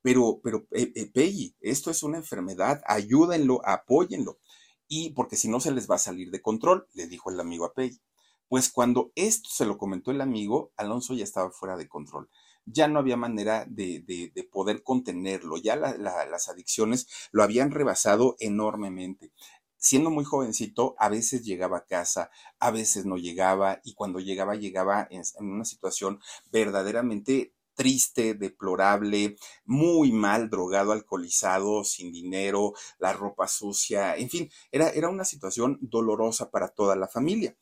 [0.00, 4.38] Pero, pero, eh, eh, Peggy, esto es una enfermedad, ayúdenlo, apóyenlo.
[4.86, 7.64] Y porque si no se les va a salir de control, le dijo el amigo
[7.64, 8.00] a Peggy.
[8.48, 12.30] Pues cuando esto se lo comentó el amigo, Alonso ya estaba fuera de control.
[12.64, 19.32] Ya no había manera de, de, poder contenerlo, ya las adicciones lo habían rebasado enormemente
[19.78, 24.56] siendo muy jovencito, a veces llegaba a casa, a veces no llegaba, y cuando llegaba,
[24.56, 33.46] llegaba en, una situación verdaderamente triste, deplorable, muy mal, drogado, alcoholizado, sin dinero, la ropa
[33.46, 37.56] sucia, en fin, era, era una situación dolorosa para toda la familia.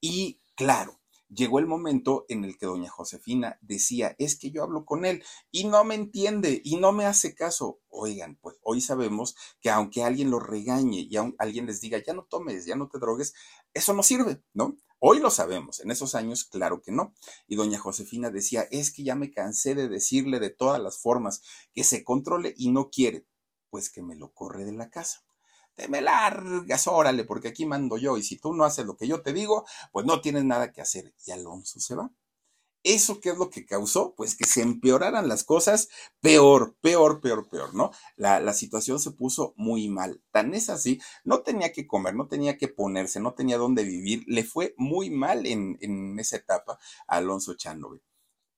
[0.00, 0.99] Y claro,
[1.32, 5.24] llegó el momento en el que doña Josefina decía, es que yo hablo con él
[5.50, 7.80] y no me entiende y no me hace caso.
[7.88, 12.24] Oigan, pues hoy sabemos que aunque alguien lo regañe y alguien les diga, ya no
[12.24, 13.34] tomes, ya no te drogues,
[13.72, 14.76] eso no sirve, ¿no?
[14.98, 17.14] Hoy lo sabemos, en esos años claro que no.
[17.46, 21.42] Y doña Josefina decía, es que ya me cansé de decirle de todas las formas
[21.72, 23.26] que se controle y no quiere,
[23.70, 25.24] pues que me lo corre de la casa.
[25.80, 29.08] Te me largas, órale, porque aquí mando yo y si tú no haces lo que
[29.08, 31.14] yo te digo, pues no tienes nada que hacer.
[31.24, 32.12] Y Alonso se va.
[32.82, 34.14] ¿Eso qué es lo que causó?
[34.14, 35.88] Pues que se empeoraran las cosas
[36.20, 37.92] peor, peor, peor, peor, ¿no?
[38.16, 40.22] La, la, situación se puso muy mal.
[40.32, 44.24] Tan es así, no tenía que comer, no tenía que ponerse, no tenía dónde vivir.
[44.26, 48.02] Le fue muy mal en, en esa etapa a Alonso Chanove.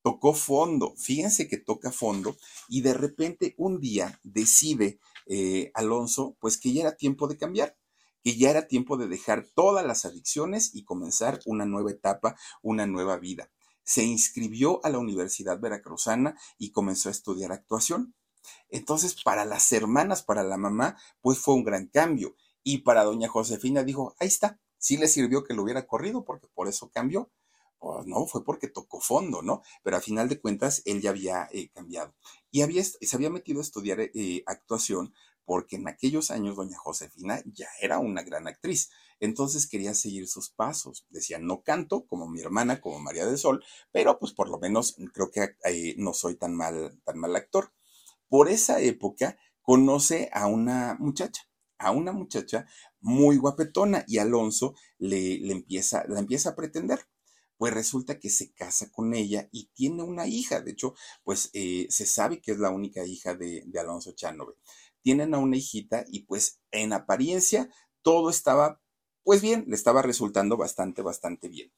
[0.02, 2.36] Tocó fondo, fíjense que toca fondo
[2.68, 7.76] y de repente un día decide eh, Alonso pues que ya era tiempo de cambiar
[8.24, 12.86] que ya era tiempo de dejar todas las adicciones y comenzar una nueva etapa, una
[12.86, 13.50] nueva vida
[13.84, 18.14] se inscribió a la Universidad Veracruzana y comenzó a estudiar actuación.
[18.68, 22.36] Entonces, para las hermanas, para la mamá, pues fue un gran cambio.
[22.62, 26.48] Y para doña Josefina dijo, ahí está, sí le sirvió que lo hubiera corrido porque
[26.54, 27.30] por eso cambió.
[28.06, 29.62] No, fue porque tocó fondo, ¿no?
[29.82, 32.14] Pero a final de cuentas, él ya había eh, cambiado.
[32.50, 35.12] Y había, se había metido a estudiar eh, actuación
[35.44, 38.90] porque en aquellos años doña Josefina ya era una gran actriz.
[39.20, 41.06] Entonces quería seguir sus pasos.
[41.10, 44.96] Decía, no canto como mi hermana, como María del Sol, pero pues por lo menos
[45.12, 47.72] creo que eh, no soy tan mal, tan mal actor.
[48.28, 51.42] Por esa época conoce a una muchacha,
[51.78, 52.66] a una muchacha
[53.00, 57.06] muy guapetona y Alonso le, le empieza, la empieza a pretender
[57.62, 60.60] pues resulta que se casa con ella y tiene una hija.
[60.60, 64.54] De hecho, pues eh, se sabe que es la única hija de, Alonso Chanove.
[65.00, 67.70] Tienen a una hijita y pues en apariencia
[68.02, 68.80] todo estaba
[69.22, 71.72] pues bien, le estaba resultando bastante, bastante bien.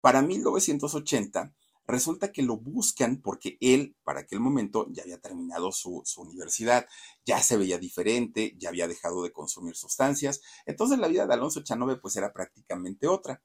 [0.00, 1.54] Para 1980,
[1.86, 6.86] resulta que lo buscan porque él, para aquel momento, ya había terminado su, universidad,
[7.26, 10.40] ya se veía diferente, ya había dejado de consumir sustancias.
[10.64, 13.42] Entonces la vida de Alonso Chanove pues era prácticamente otra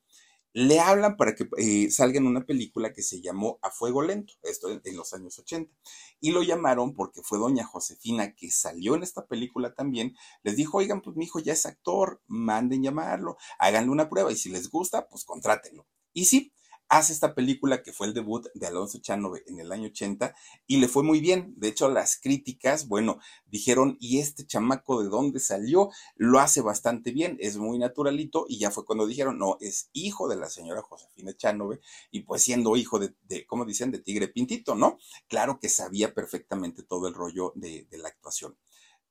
[0.53, 4.33] le hablan para que eh, salga en una película que se llamó A Fuego Lento,
[4.43, 5.73] esto en, los años 80.
[6.19, 10.15] Y lo llamaron porque fue doña Josefina que salió en esta película también.
[10.43, 14.35] Les dijo, oigan, pues mi hijo ya es actor, manden llamarlo, háganle una prueba y
[14.35, 15.87] si les gusta, pues contrátenlo.
[16.13, 16.53] Y sí,
[16.97, 20.35] hace esta película que fue el debut de Alonso Chanove en el año 80
[20.67, 21.53] y le fue muy bien.
[21.57, 25.89] De hecho, las críticas, bueno, dijeron, ¿y este chamaco de dónde salió?
[26.15, 30.27] Lo hace bastante bien, es muy naturalito y ya fue cuando dijeron, no, es hijo
[30.27, 31.79] de la señora Josefina Chanove
[32.11, 33.15] y pues siendo hijo de,
[33.47, 34.99] como dicen, de Tigre Pintito, ¿no?
[35.27, 38.55] Claro que sabía perfectamente todo el rollo de la actuación.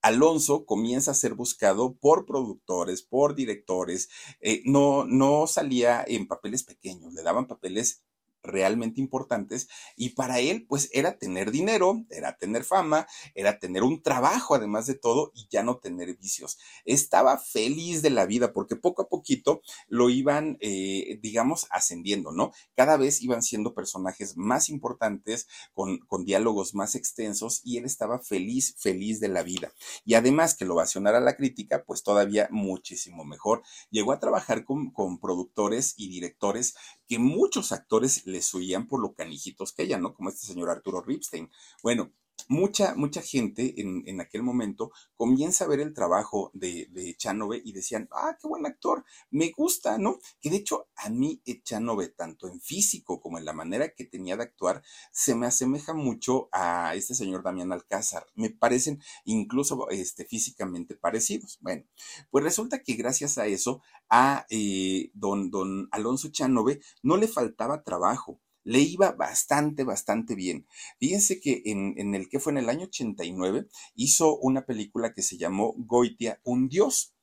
[0.03, 4.09] Alonso comienza a ser buscado por productores, por directores,
[4.41, 8.05] eh, no, no salía en papeles pequeños, le daban papeles
[8.43, 14.03] realmente importantes y para él pues era tener dinero, era tener fama, era tener un
[14.03, 16.59] trabajo además de todo y ya no tener vicios.
[16.85, 22.53] Estaba feliz de la vida porque poco a poquito lo iban, eh, digamos, ascendiendo, ¿no?
[22.75, 28.19] Cada vez iban siendo personajes más importantes, con, con diálogos más extensos y él estaba
[28.19, 29.73] feliz, feliz de la vida.
[30.05, 33.63] Y además que lo ovacionara la crítica, pues todavía muchísimo mejor.
[33.91, 36.75] Llegó a trabajar con, con productores y directores
[37.13, 40.15] que muchos actores les oían por lo canijitos que ella, ¿no?
[40.15, 41.51] Como este señor Arturo Ripstein.
[41.83, 42.11] Bueno,
[42.49, 47.17] mucha, mucha gente en, en, aquel momento comienza a ver el trabajo de, de
[47.65, 50.19] y decían, ah, qué buen actor, me gusta, ¿no?
[50.41, 54.37] Que de hecho a mí Chanove, tanto en físico como en la manera que tenía
[54.37, 58.27] de actuar, se me asemeja mucho a este señor Damián Alcázar.
[58.35, 61.59] Me parecen incluso este, físicamente parecidos.
[61.61, 61.85] Bueno,
[62.31, 67.83] pues resulta que gracias a eso, a eh, don, don Alonso Chanove no le faltaba
[67.83, 70.67] trabajo le iba bastante, bastante bien.
[70.99, 75.37] Fíjense que en, el que fue en el año 89 hizo una película que se
[75.37, 77.15] llamó Goitia, un dios.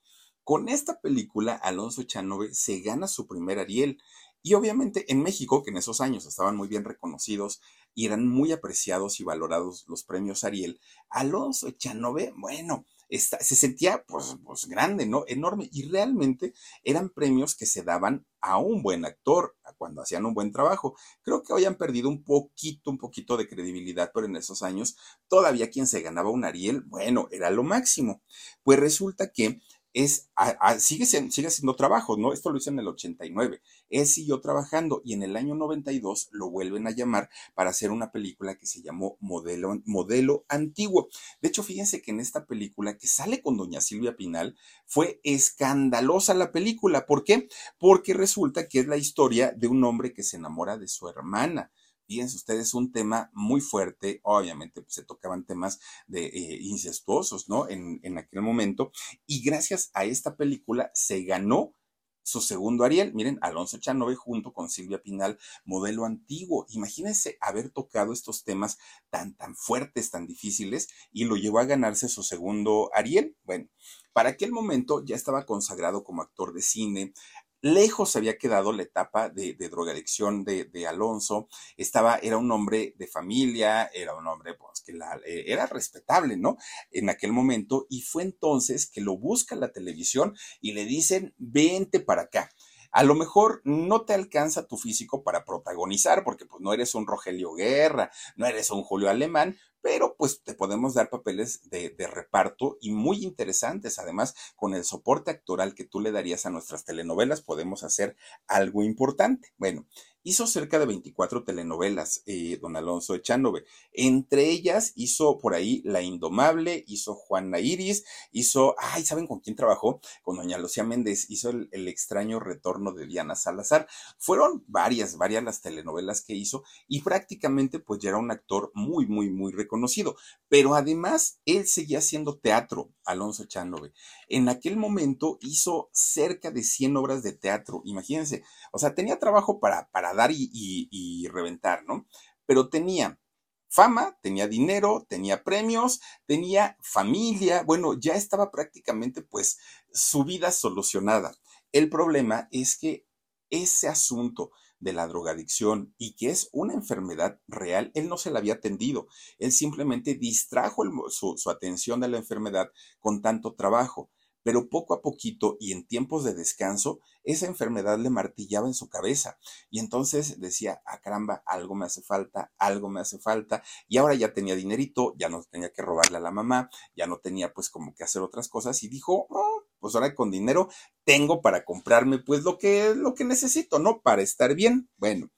[0.44, 4.00] Con esta película, Alonso Chanove se gana su primer Ariel.
[4.42, 7.62] Y obviamente en México, que en esos años estaban muy bien reconocidos
[7.94, 14.36] y eran muy apreciados y valorados los premios Ariel, Alonso Chanove, bueno, se sentía pues,
[14.44, 15.24] pues grande, ¿no?
[15.28, 15.70] Enorme.
[15.72, 20.52] Y realmente eran premios que se daban a un buen actor, cuando hacían un buen
[20.52, 20.96] trabajo.
[21.24, 24.98] Creo que hoy han perdido un poquito, un poquito de credibilidad, pero en esos años
[25.28, 28.22] todavía quien se ganaba un Ariel, bueno, era lo máximo.
[28.64, 29.62] Pues resulta que
[29.94, 30.30] es,
[30.78, 32.34] sigue, sigue haciendo trabajos, ¿no?
[32.34, 33.62] Esto lo hizo en el 89.
[33.90, 38.12] Él siguió trabajando y en el año 92 lo vuelven a llamar para hacer una
[38.12, 41.10] película que se llamó Modelo, Modelo Antiguo.
[41.42, 46.34] De hecho, fíjense que en esta película que sale con doña Silvia Pinal, fue escandalosa
[46.34, 47.06] la película.
[47.06, 47.48] ¿Por qué?
[47.78, 51.72] Porque resulta que es la historia de un hombre que se enamora de su hermana
[52.10, 57.70] fíjense ustedes, un tema muy fuerte, obviamente pues, se tocaban temas de eh, incestuosos, ¿no?
[57.70, 58.92] En, en aquel momento,
[59.28, 61.76] y gracias a esta película se ganó
[62.24, 63.14] su segundo Ariel.
[63.14, 66.66] Miren, Alonso Chanove junto con Silvia Pinal, modelo antiguo.
[66.70, 68.80] Imagínense haber tocado estos temas
[69.12, 73.36] tan, tan fuertes, tan difíciles, y lo llevó a ganarse su segundo Ariel.
[73.44, 73.68] Bueno,
[74.14, 77.14] para aquel momento ya estaba consagrado como actor de cine,
[77.62, 81.48] Lejos había quedado la etapa de, drogadicción de, Alonso.
[81.78, 86.58] Estaba, era un hombre de familia, era un hombre pues, que eh, era respetable, ¿no?
[86.92, 87.86] En aquel momento.
[87.90, 92.50] Y fue entonces que lo busca la televisión y le dicen, vente para acá.
[92.92, 97.06] A lo mejor no te alcanza tu físico para protagonizar, porque pues no eres un
[97.06, 102.08] Rogelio Guerra, no eres un Julio Alemán, pero pues te podemos dar papeles de, de,
[102.08, 104.00] reparto y muy interesantes.
[104.00, 108.16] Además, con el soporte actoral que tú le darías a nuestras telenovelas, podemos hacer
[108.48, 109.54] algo importante.
[109.58, 109.86] Bueno,
[110.24, 113.64] hizo cerca de 24 telenovelas, eh, don Alonso Echanove.
[113.94, 119.56] Entre ellas hizo por ahí La Indomable, hizo Juana Iris, hizo, ay, ¿saben con quién
[119.56, 120.02] trabajó?
[120.22, 123.88] Con doña Lucía Méndez, hizo el, extraño retorno de Diana Salazar.
[124.18, 129.08] Fueron varias, varias las telenovelas que hizo y prácticamente pues ya era un actor muy,
[129.08, 130.16] muy, muy reconocido.
[130.50, 133.94] Pero además, él seguía haciendo teatro, Alonso Echanove.
[134.28, 138.44] En aquel momento hizo cerca de 100 obras de teatro, imagínense.
[138.72, 142.08] O sea, tenía trabajo para, para dar y, reventar, ¿no?
[142.46, 143.20] Pero tenía
[143.68, 149.60] fama, tenía dinero, tenía premios, tenía familia, bueno, ya estaba prácticamente pues
[149.92, 151.36] su vida solucionada.
[151.72, 153.06] El problema es que
[153.50, 158.40] ese asunto de la drogadicción y que es una enfermedad real, él no se la
[158.40, 159.08] había atendido.
[159.38, 162.70] Él simplemente distrajo su, su atención de la enfermedad
[163.00, 164.10] con tanto trabajo
[164.44, 168.90] pero poco a poquito y en tiempos de descanso, esa enfermedad le martillaba en su
[168.90, 169.38] cabeza.
[169.70, 173.64] Y entonces decía, ah, caramba, algo me hace falta, algo me hace falta.
[173.88, 177.18] Y ahora ya tenía dinerito, ya no tenía que robarle a la mamá, ya no
[177.20, 178.82] tenía pues como que hacer otras cosas.
[178.84, 180.70] Y dijo, oh, pues ahora con dinero
[181.04, 184.02] tengo para comprarme pues lo que, lo que necesito, ¿no?
[184.02, 184.90] Para estar bien.
[184.98, 185.30] Bueno,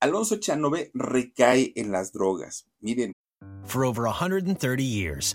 [0.00, 2.68] Alonso Chanove recae en las drogas.
[2.80, 3.12] Miren.
[3.64, 5.34] For over 130 years.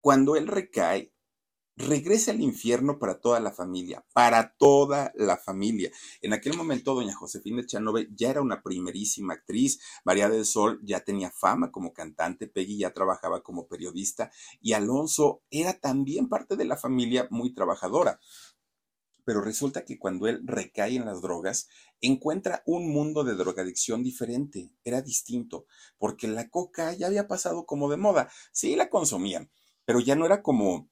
[0.00, 1.12] Cuando él recae,
[1.78, 5.90] regresa al infierno para toda la familia, para toda la familia.
[6.20, 11.00] En aquel momento, doña Josefina Chanove ya era una primerísima actriz, María del Sol ya
[11.00, 14.30] tenía fama como cantante, Peggy ya trabajaba como periodista
[14.60, 18.18] y Alonso era también parte de la familia muy trabajadora.
[19.24, 21.68] Pero resulta que cuando él recae en las drogas,
[22.00, 25.66] encuentra un mundo de drogadicción diferente, era distinto,
[25.98, 29.50] porque la coca ya había pasado como de moda, sí la consumían,
[29.88, 30.90] pero ya no era como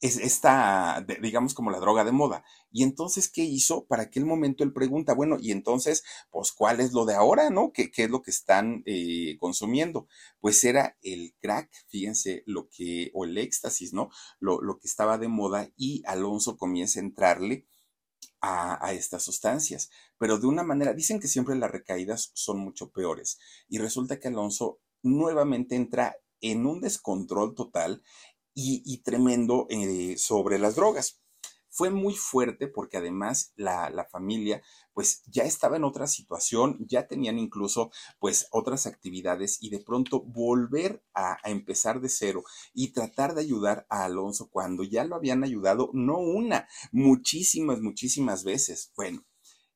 [0.00, 2.42] es esta, digamos, como la droga de moda.
[2.72, 3.84] Y entonces, ¿qué hizo?
[3.84, 7.72] Para aquel momento él pregunta, bueno, y entonces, pues, ¿cuál es lo de ahora, no?
[7.74, 10.08] ¿Qué, qué es lo que están eh, consumiendo?
[10.40, 14.08] Pues era el crack, fíjense, lo que, o el éxtasis, ¿no?
[14.38, 17.66] Lo, lo que estaba de moda y Alonso comienza a entrarle
[18.40, 22.92] a, a, estas sustancias, pero de una manera, dicen que siempre las recaídas son mucho
[22.92, 23.38] peores.
[23.68, 28.02] Y resulta que Alonso nuevamente entra en un descontrol total
[28.54, 31.20] y, tremendo eh, sobre las drogas.
[31.72, 34.60] Fue muy fuerte porque además la, familia
[34.92, 40.20] pues ya estaba en otra situación, ya tenían incluso pues otras actividades y de pronto
[40.20, 42.42] volver a, empezar de cero
[42.74, 48.42] y tratar de ayudar a Alonso cuando ya lo habían ayudado no una, muchísimas, muchísimas
[48.42, 48.92] veces.
[48.96, 49.24] Bueno,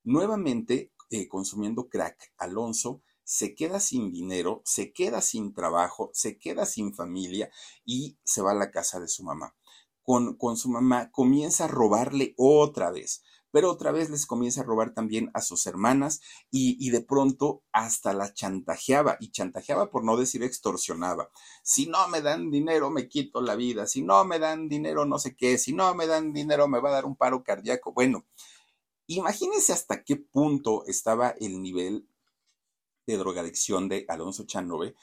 [0.03, 6.67] nuevamente eh, consumiendo crack, Alonso se queda sin dinero, se queda sin trabajo, se queda
[6.67, 7.51] sin familia
[7.85, 9.57] y se va a la casa de su mamá.
[10.03, 14.65] Con, con su mamá comienza a robarle otra vez, pero otra vez les comienza a
[14.65, 16.21] robar también a sus hermanas
[16.51, 21.31] y, y de pronto hasta la chantajeaba y chantajeaba por no decir extorsionaba.
[21.63, 25.19] Si no me dan dinero me quito la vida, si no me dan dinero no
[25.19, 27.92] sé qué, si no me dan dinero me va a dar un paro cardíaco.
[27.92, 28.27] Bueno,
[29.07, 32.09] imagínense hasta qué punto estaba el nivel
[33.07, 34.94] de drogadicción de Alonso Chanove,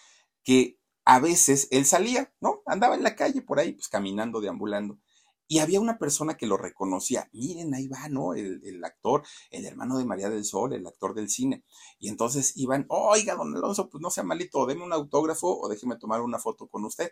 [0.43, 2.61] que a veces él salía, ¿no?
[2.65, 4.99] Andaba en la calle por ahí, pues caminando, deambulando.
[5.47, 7.29] Y había una persona que lo reconocía.
[7.33, 8.33] Miren, ahí va, ¿no?
[8.33, 11.65] El, el, actor, el hermano de María del Sol, el actor del cine.
[11.99, 15.97] Y entonces iban, oiga, don Alonso, pues no sea malito, deme un autógrafo o déjeme
[15.97, 17.11] tomar una foto con usted.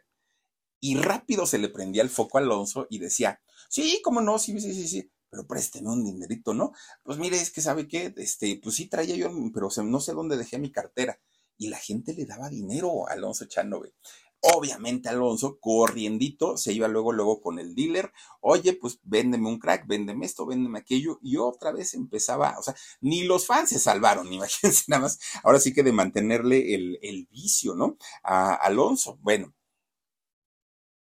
[0.80, 4.58] Y rápido se le prendía el foco a Alonso y decía, sí, cómo no, sí,
[4.62, 6.74] sí, sí, sí pero présteme un dinerito, ¿no?
[7.04, 10.38] Pues mire, es que sabe qué, este, pues sí traía yo, pero no sé dónde
[10.38, 11.20] dejé mi cartera.
[11.58, 13.94] Y la gente le daba dinero a Alonso Chanove.
[14.42, 19.86] Obviamente Alonso, corriendito, se iba luego, luego con el dealer, oye, pues véndeme un crack,
[19.86, 24.32] véndeme esto, véndeme aquello, y otra vez empezaba, o sea, ni los fans se salvaron,
[24.34, 27.98] imagínense nada más, ahora sí que de mantenerle el, el vicio, ¿no?
[28.24, 29.20] A Alonso.
[29.22, 29.54] Bueno,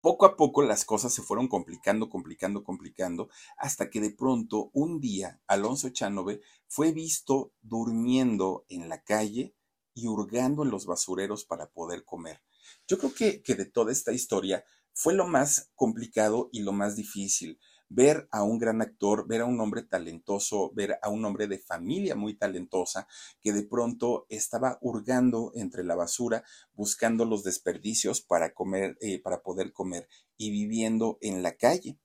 [0.07, 5.01] poco a poco las cosas se fueron complicando, complicando, complicando, hasta que de pronto un
[5.01, 9.57] día Alonso Chanove fue visto durmiendo en la calle
[9.95, 12.41] y hurgando en los basureros para poder comer.
[12.87, 16.95] Yo creo que, que de toda esta historia fue lo más complicado y lo más
[16.95, 21.47] difícil, ver a un gran actor, ver a un hombre talentoso, ver a un hombre
[21.47, 23.07] de familia muy talentosa
[23.43, 29.43] que de pronto estaba hurgando entre la basura, buscando los desperdicios para comer, eh, para
[29.43, 31.99] poder comer y viviendo en la calle.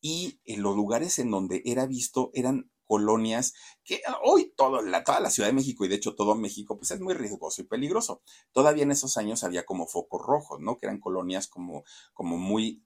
[0.00, 3.54] Y en los lugares en donde era visto eran colonias
[3.84, 6.90] que hoy todo, la, toda la Ciudad de México y de hecho todo México pues
[6.90, 8.20] es muy riesgoso y peligroso.
[8.50, 10.76] Todavía en esos años había como focos rojos, ¿no?
[10.76, 12.82] Que eran colonias como, como muy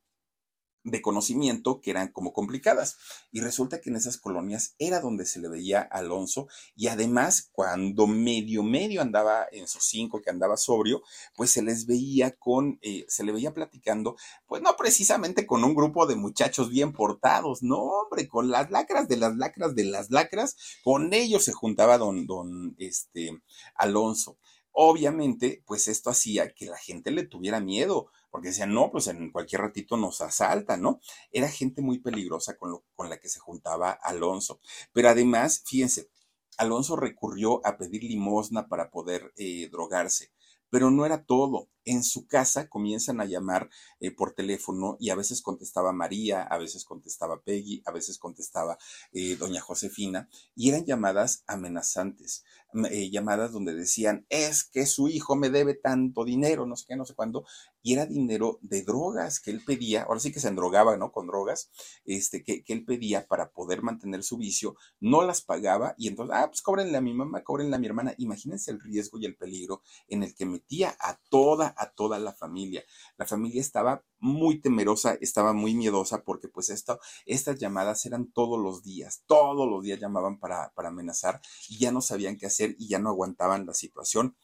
[0.84, 2.96] de conocimiento que eran como complicadas.
[3.32, 8.06] Y resulta que en esas colonias era donde se le veía Alonso y además cuando
[8.06, 11.02] medio medio andaba en sus cinco, que andaba sobrio,
[11.34, 14.16] pues se les veía con, eh, se le veía platicando,
[14.46, 19.08] pues no precisamente con un grupo de muchachos bien portados, no hombre, con las lacras
[19.08, 23.30] de las lacras de las lacras, con ellos se juntaba don, don, este,
[23.74, 24.38] Alonso.
[24.76, 29.30] Obviamente, pues esto hacía que la gente le tuviera miedo, porque decían, no, pues en
[29.30, 31.00] cualquier ratito nos asalta, ¿no?
[31.30, 34.58] Era gente muy peligrosa con, lo, con la que se juntaba Alonso.
[34.92, 36.10] Pero además, fíjense,
[36.58, 40.32] Alonso recurrió a pedir limosna para poder eh, drogarse.
[40.70, 41.68] Pero no era todo.
[41.84, 43.70] En su casa comienzan a llamar
[44.00, 48.78] eh, por teléfono y a veces contestaba María, a veces contestaba Peggy, a veces contestaba
[49.12, 52.44] eh, doña Josefina y eran llamadas amenazantes,
[52.90, 56.96] eh, llamadas donde decían, es que su hijo me debe tanto dinero, no sé qué,
[56.96, 57.44] no sé cuándo,
[57.82, 61.12] y era dinero de drogas que él pedía, ahora sí que se endrogaba, ¿no?
[61.12, 61.70] Con drogas,
[62.04, 66.34] este, que, que él pedía para poder mantener su vicio, no las pagaba y entonces,
[66.36, 69.36] ah, pues cóbrenle a mi mamá, cóbrenle a mi hermana, imagínense el riesgo y el
[69.36, 72.84] peligro en el que metía a toda a toda la familia.
[73.16, 78.82] La familia estaba muy temerosa, estaba muy miedosa porque pues estas llamadas eran todos los
[78.82, 82.98] días, todos los días llamaban para, amenazar y ya no sabían qué hacer y ya
[82.98, 84.36] no aguantaban la situación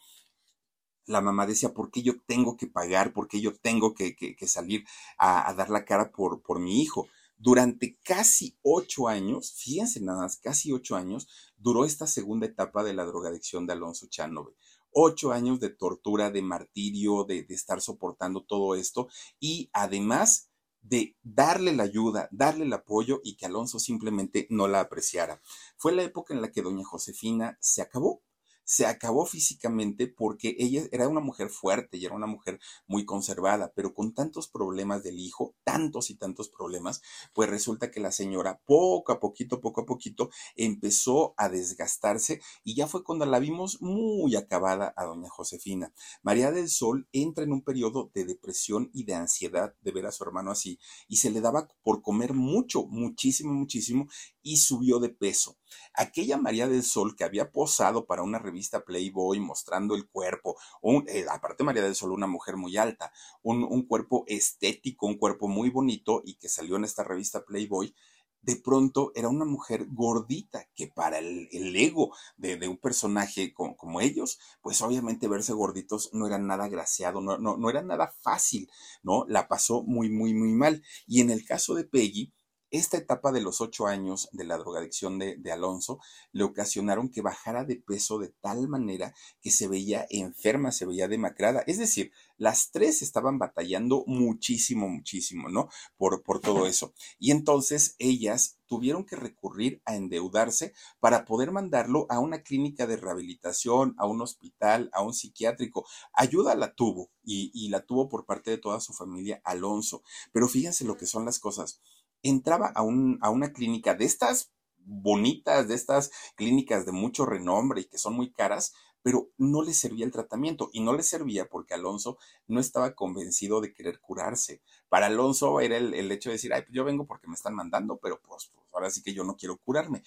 [1.06, 3.12] la mamá decía, ¿por qué yo tengo que pagar?
[3.12, 4.84] ¿Por qué yo tengo que, salir
[5.18, 7.08] a, dar la cara por, por mi hijo?
[7.36, 11.26] Durante casi ocho años, fíjense nada más, casi ocho años,
[11.56, 14.54] duró esta segunda etapa de la drogadicción de Alonso Chanove
[14.92, 20.50] ocho años de tortura, de martirio, de, de estar soportando todo esto y además
[20.82, 25.40] de darle la ayuda, darle el apoyo y que Alonso simplemente no la apreciara.
[25.76, 28.22] Fue la época en la que doña Josefina se acabó,
[28.70, 33.72] se acabó físicamente porque ella era una mujer fuerte y era una mujer muy conservada,
[33.74, 37.02] pero con tantos problemas del hijo, tantos y tantos problemas,
[37.32, 42.76] pues resulta que la señora poco a poquito, poco a poquito empezó a desgastarse y
[42.76, 45.92] ya fue cuando la vimos muy acabada a doña Josefina.
[46.22, 50.12] María del Sol entra en un periodo de depresión y de ansiedad de ver a
[50.12, 54.06] su hermano así y se le daba por comer mucho, muchísimo, muchísimo
[54.42, 55.59] y subió de peso.
[55.94, 61.04] Aquella María del Sol que había posado para una revista Playboy mostrando el cuerpo, un,
[61.08, 63.12] eh, aparte María del Sol, una mujer muy alta,
[63.42, 67.94] un, un, cuerpo estético, un cuerpo muy bonito y que salió en esta revista Playboy,
[68.42, 73.76] de pronto era una mujer gordita, que para el, ego de, de, un personaje como,
[73.76, 78.14] como, ellos, pues obviamente verse gorditos no era nada graciado, no, no, no era nada
[78.22, 78.70] fácil,
[79.02, 79.24] ¿no?
[79.28, 80.82] La pasó muy, muy, muy mal.
[81.06, 82.32] Y en el caso de Peggy,
[82.70, 86.00] esta etapa de los ocho años de la drogadicción de, de, Alonso
[86.32, 91.08] le ocasionaron que bajara de peso de tal manera que se veía enferma, se veía
[91.08, 91.62] demacrada.
[91.66, 95.68] Es decir, las tres estaban batallando muchísimo, muchísimo, ¿no?
[95.96, 96.94] Por, por todo eso.
[97.18, 102.96] Y entonces ellas tuvieron que recurrir a endeudarse para poder mandarlo a una clínica de
[102.96, 105.84] rehabilitación, a un hospital, a un psiquiátrico.
[106.12, 110.02] Ayuda la tuvo y, y la tuvo por parte de toda su familia Alonso.
[110.32, 111.80] Pero fíjense lo que son las cosas
[112.22, 117.82] entraba a, un, a una clínica de estas bonitas, de estas clínicas de mucho renombre
[117.82, 121.46] y que son muy caras, pero no le servía el tratamiento y no le servía
[121.46, 124.62] porque Alonso no estaba convencido de querer curarse.
[124.88, 127.54] Para Alonso era el, el hecho de decir, ay, pues yo vengo porque me están
[127.54, 130.02] mandando, pero pues, pues ahora sí que yo no quiero curarme.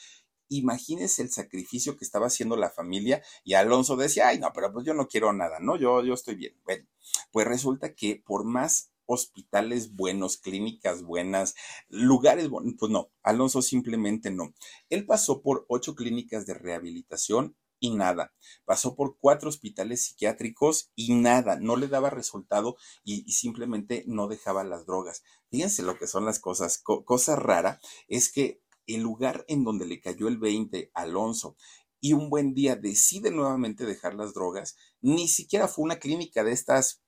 [0.50, 4.86] Imagínense el sacrificio que estaba haciendo la familia y Alonso decía, ay, no, pero pues
[4.86, 5.78] yo no quiero nada, ¿no?
[5.78, 6.56] Yo, yo estoy bien.
[6.64, 6.86] Bueno,
[7.32, 11.56] pues resulta que por más hospitales buenos, clínicas buenas,
[11.90, 12.76] lugares buenos.
[12.80, 14.54] Pues no, Alonso simplemente no.
[14.90, 18.34] Él pasó por ocho clínicas de rehabilitación y nada.
[18.64, 21.58] Pasó por cuatro hospitales psiquiátricos y nada.
[21.60, 25.24] No le daba resultado y, simplemente no dejaba las drogas.
[25.52, 26.78] Fíjense lo que son las cosas.
[26.78, 31.58] Co cosa rara es que el lugar en donde le cayó el 20 Alonso
[32.00, 36.52] y un buen día decide nuevamente dejar las drogas, ni siquiera fue una clínica de
[36.54, 37.02] estas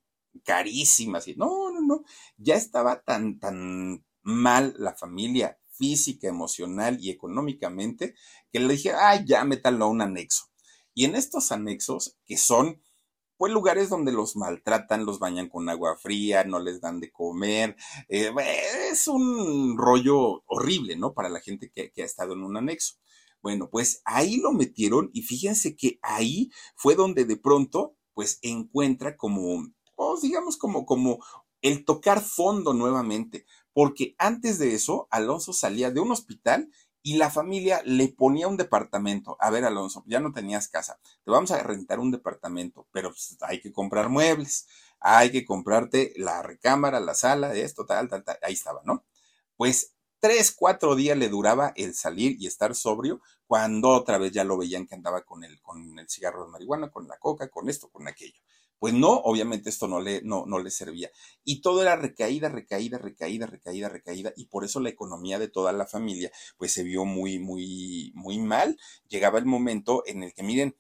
[0.43, 1.27] carísimas.
[1.27, 1.64] Y no,
[2.37, 8.15] Ya estaba tan, tan mal la familia física, emocional y económicamente
[8.51, 10.45] que le dije, ay, ya métalo a un anexo.
[10.93, 12.81] Y en estos anexos, que son
[13.37, 17.75] pues lugares donde los maltratan, los bañan con agua fría, no les dan de comer.
[18.07, 18.31] Eh,
[18.91, 21.13] es un rollo horrible, ¿no?
[21.13, 22.95] Para la gente que, ha estado en un anexo.
[23.41, 29.17] Bueno, pues ahí lo metieron y fíjense que ahí fue donde de pronto, pues encuentra
[29.17, 29.67] como
[29.97, 31.23] o digamos como, como
[31.61, 36.69] el tocar fondo nuevamente, porque antes de eso, Alonso salía de un hospital
[37.01, 39.37] y la familia le ponía un departamento.
[39.39, 43.37] A ver, Alonso, ya no tenías casa, te vamos a rentar un departamento, pero pues,
[43.41, 44.67] hay que comprar muebles,
[44.99, 49.03] hay que comprarte la recámara, la sala, esto, tal, tal, tal, ahí estaba, ¿no?
[49.55, 54.43] Pues tres, cuatro días le duraba el salir y estar sobrio, cuando otra vez ya
[54.43, 57.69] lo veían que andaba con el, con el cigarro de marihuana, con la coca, con
[57.69, 58.41] esto, con aquello.
[58.85, 61.09] Pues no, obviamente esto no le, no, no le servía.
[61.43, 64.31] Y todo era recaída, recaída, recaída, recaída, recaída.
[64.35, 68.37] Y por eso la economía de toda la familia, pues se vio muy, muy, muy
[68.37, 68.77] mal.
[69.07, 70.75] Llegaba el momento en el que, miren,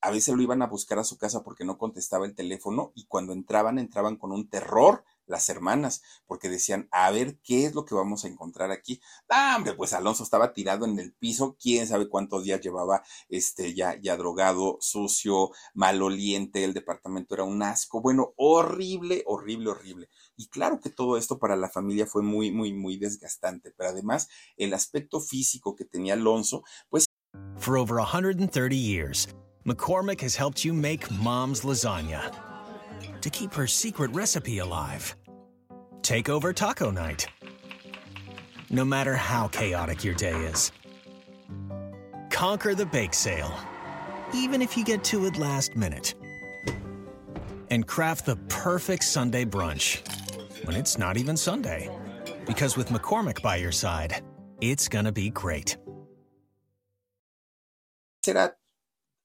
[0.00, 3.04] a veces lo iban a buscar a su casa porque no contestaba el teléfono y
[3.04, 7.84] cuando entraban, entraban con un terror las hermanas, porque decían, a ver, ¿qué es lo
[7.84, 9.00] que vamos a encontrar aquí?
[9.28, 13.74] Ah, hombre, pues Alonso estaba tirado en el piso, quién sabe cuántos días llevaba, este,
[13.74, 20.08] ya, ya drogado, sucio, maloliente, el departamento era un asco, bueno, horrible, horrible, horrible.
[20.36, 24.28] Y claro que todo esto para la familia fue muy, muy, muy desgastante, pero además
[24.56, 27.06] el aspecto físico que tenía Alonso, pues...
[27.58, 29.28] For over 130 years,
[29.64, 32.51] McCormick has helped you make mom's lasagna.
[33.22, 35.16] To keep her secret recipe alive.
[36.02, 37.26] Take over taco night.
[38.70, 40.72] No matter how chaotic your day is.
[42.30, 43.54] Conquer the bake sale,
[44.34, 46.14] even if you get to it last minute.
[47.70, 50.02] And craft the perfect Sunday brunch
[50.66, 51.88] when it's not even Sunday.
[52.46, 54.22] Because with McCormick by your side,
[54.60, 55.76] it's gonna be great.
[58.24, 58.52] Será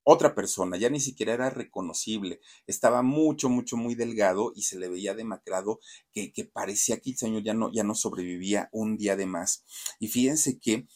[0.09, 4.87] otra persona, ya ni siquiera era reconocible, estaba mucho, mucho, muy delgado y se le
[4.87, 5.81] veía demacrado
[6.13, 9.65] que, que parecía que el señor ya no, ya no sobrevivía un día de más.
[9.99, 10.87] Y fíjense que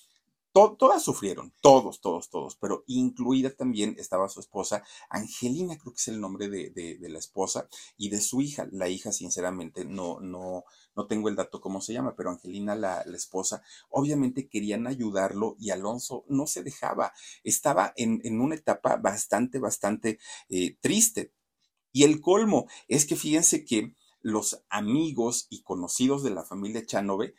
[0.53, 6.07] todas sufrieron, todos, todos, todos, pero incluida también estaba su esposa, Angelina, creo que es
[6.09, 8.67] el nombre de, de, de, la esposa, y de su hija.
[8.71, 13.03] La hija, sinceramente, no, no, no tengo el dato cómo se llama, pero Angelina, la,
[13.05, 17.13] la esposa, obviamente querían ayudarlo y Alonso no se dejaba.
[17.43, 21.33] Estaba en, en una etapa bastante, bastante eh, triste.
[21.93, 27.33] Y el colmo es que fíjense que los amigos y conocidos de la familia Chanove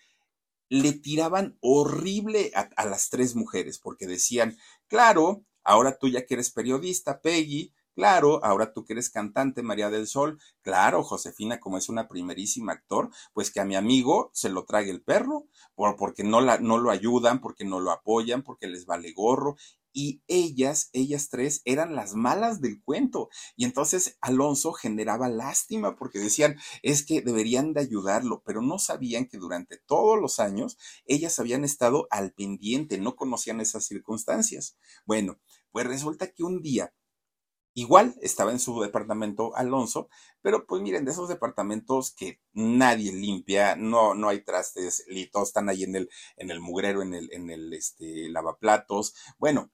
[0.72, 4.56] le tiraban horrible a, las tres mujeres, porque decían,
[4.88, 9.90] claro, ahora tú ya que eres periodista, Peggy, claro, ahora tú que eres cantante, María
[9.90, 14.48] del Sol, claro, Josefina, como es una primerísima actor, pues que a mi amigo se
[14.48, 15.44] lo trague el perro,
[15.74, 19.56] por, porque no, la, no lo ayudan, porque no lo apoyan, porque les vale gorro,
[19.92, 23.28] y ellas, ellas tres, eran las malas del cuento.
[23.56, 29.26] Y entonces Alonso generaba lástima porque decían, es que deberían de ayudarlo, pero no sabían
[29.26, 34.76] que durante todos los años ellas habían estado al pendiente, no conocían esas circunstancias.
[35.06, 35.40] Bueno,
[35.70, 36.92] pues resulta que un día
[37.74, 40.10] Igual estaba en su departamento Alonso,
[40.42, 45.70] pero pues miren, de esos departamentos que nadie limpia, no, no hay trastes, todos están
[45.70, 49.14] ahí en el, en el mugrero, en el, en el este, lavaplatos.
[49.38, 49.70] Bueno,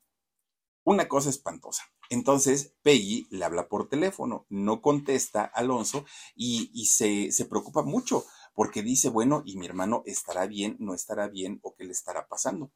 [0.89, 1.83] una cosa espantosa.
[2.09, 8.25] Entonces Peggy le habla por teléfono, no contesta Alonso y, se, se preocupa mucho
[8.55, 12.27] porque dice, bueno, ¿y mi hermano estará bien, no estará bien o qué le estará
[12.27, 12.73] pasando?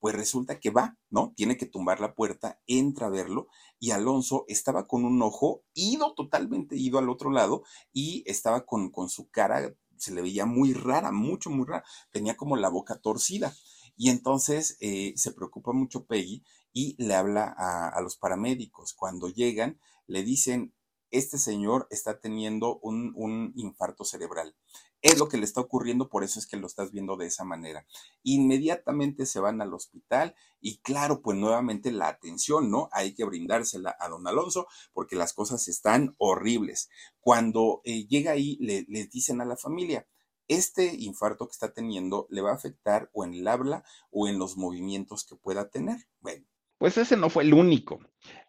[0.00, 1.32] Pues resulta que va, ¿no?
[1.36, 3.46] Tiene que tumbar la puerta, entra a verlo
[3.78, 8.90] y Alonso estaba con un ojo ido, totalmente ido al otro lado y estaba con,
[8.90, 12.96] con su cara, se le veía muy rara, mucho, muy rara, tenía como la boca
[12.96, 13.54] torcida.
[13.96, 16.42] Y entonces eh, se preocupa mucho Peggy
[16.72, 18.94] y le habla a, los paramédicos.
[18.94, 20.74] Cuando llegan, le dicen,
[21.10, 24.54] este señor está teniendo un, un infarto cerebral.
[25.02, 27.42] Es lo que le está ocurriendo, por eso es que lo estás viendo de esa
[27.42, 27.84] manera.
[28.22, 32.88] Inmediatamente se van al hospital y claro, pues nuevamente la atención, ¿no?
[32.92, 36.88] Hay que brindársela a don Alonso porque las cosas están horribles.
[37.20, 40.06] Cuando eh, llega ahí, le, le dicen a la familia,
[40.46, 44.38] este infarto que está teniendo le va a afectar o en el habla o en
[44.38, 46.06] los movimientos que pueda tener.
[46.20, 46.51] Bueno.
[46.82, 48.00] Pues ese no fue el único.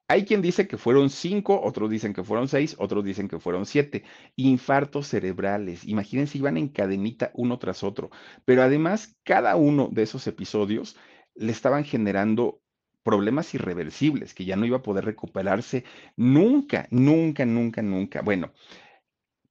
[0.07, 3.67] Hay quien dice que fueron cinco, otros dicen que fueron seis, otros dicen que fueron
[3.67, 4.05] siete.
[4.35, 5.85] Infartos cerebrales.
[5.85, 8.09] Imagínense, iban en cadenita uno tras otro.
[8.43, 10.97] Pero además, cada uno de esos episodios
[11.35, 12.59] le estaban generando
[13.03, 15.83] problemas irreversibles, que ya no iba a poder recuperarse
[16.15, 18.23] nunca, nunca, nunca, nunca.
[18.23, 18.51] Bueno,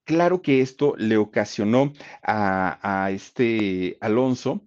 [0.03, 4.66] claro que esto le ocasionó a, a este Alonso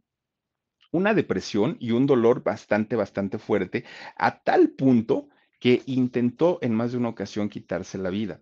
[0.95, 3.83] una depresión y un dolor bastante, bastante fuerte,
[4.15, 5.29] a tal punto
[5.59, 8.39] que intentó en más de una ocasión quitarse la vida,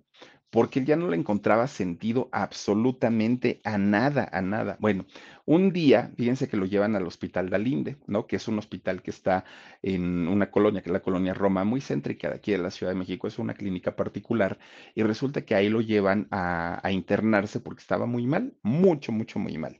[0.50, 4.78] porque ya no le encontraba sentido absolutamente a nada, a nada.
[4.80, 5.06] Bueno,
[5.46, 8.28] un día, fíjense que lo llevan al hospital Dalinde, ¿no?
[8.28, 9.46] Que es un hospital que está
[9.82, 12.92] en una colonia, que es la colonia Roma, muy céntrica de aquí de la Ciudad
[12.92, 14.60] de México, es una clínica particular,
[14.94, 19.40] y resulta que ahí lo llevan a, a internarse porque estaba muy mal, mucho, mucho,
[19.40, 19.78] muy mal.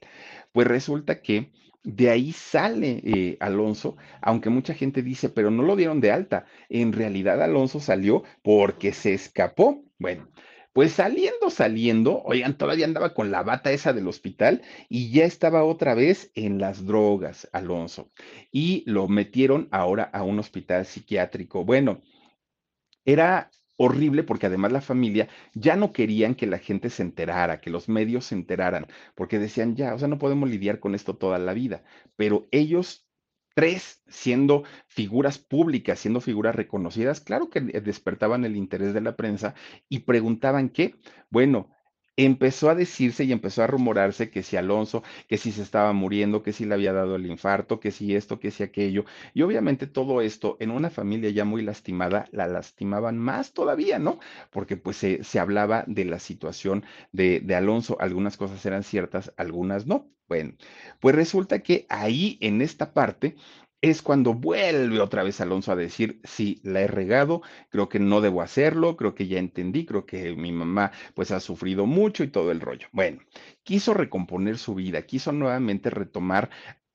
[0.52, 1.52] Pues resulta que
[1.84, 6.46] de ahí sale eh, Alonso, aunque mucha gente dice, pero no lo dieron de alta.
[6.68, 9.84] En realidad Alonso salió porque se escapó.
[9.98, 10.28] Bueno,
[10.72, 15.62] pues saliendo, saliendo, oigan, todavía andaba con la bata esa del hospital y ya estaba
[15.62, 18.10] otra vez en las drogas, Alonso.
[18.50, 21.64] Y lo metieron ahora a un hospital psiquiátrico.
[21.64, 22.02] Bueno,
[23.04, 27.70] era horrible porque además la familia ya no querían que la gente se enterara, que
[27.70, 31.38] los medios se enteraran, porque decían, ya, o sea, no podemos lidiar con esto toda
[31.38, 31.82] la vida,
[32.16, 33.06] pero ellos
[33.54, 39.54] tres, siendo figuras públicas, siendo figuras reconocidas, claro que despertaban el interés de la prensa
[39.88, 40.96] y preguntaban qué,
[41.30, 41.70] bueno,
[42.16, 46.42] empezó a decirse y empezó a rumorarse que si Alonso, que si se estaba muriendo,
[46.42, 49.04] que si le había dado el infarto, que si esto, que si aquello.
[49.34, 54.18] Y obviamente todo esto en una familia ya muy lastimada, la lastimaban más todavía, ¿no?
[54.50, 57.96] Porque pues se, se hablaba de la situación de, de Alonso.
[58.00, 60.10] Algunas cosas eran ciertas, algunas no.
[60.26, 60.54] Bueno,
[61.00, 63.36] pues resulta que ahí en esta parte
[63.90, 68.22] es cuando vuelve otra vez Alonso a decir, sí, la he regado, creo que no
[68.22, 72.28] debo hacerlo, creo que ya entendí, creo que mi mamá pues ha sufrido mucho y
[72.28, 72.88] todo el rollo.
[72.92, 73.20] Bueno,
[73.62, 76.48] quiso recomponer su vida, quiso nuevamente retomar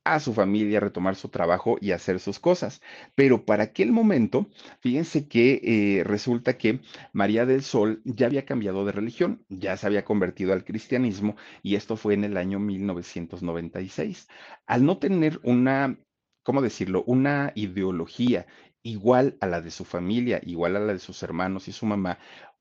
[0.04, 2.82] a su familia, retomar su trabajo y hacer sus cosas.
[3.14, 5.62] Pero para aquel momento, fíjense que
[6.00, 6.80] eh, resulta que
[7.14, 11.76] María del Sol ya había cambiado de religión, ya se había convertido al cristianismo y
[11.76, 14.28] esto fue en el año 1996.
[14.66, 16.00] Al no tener una
[16.44, 17.04] ¿cómo decirlo?
[17.06, 18.46] Una ideología
[18.84, 22.18] igual a la de su familia, igual a la de sus hermanos y su mamá,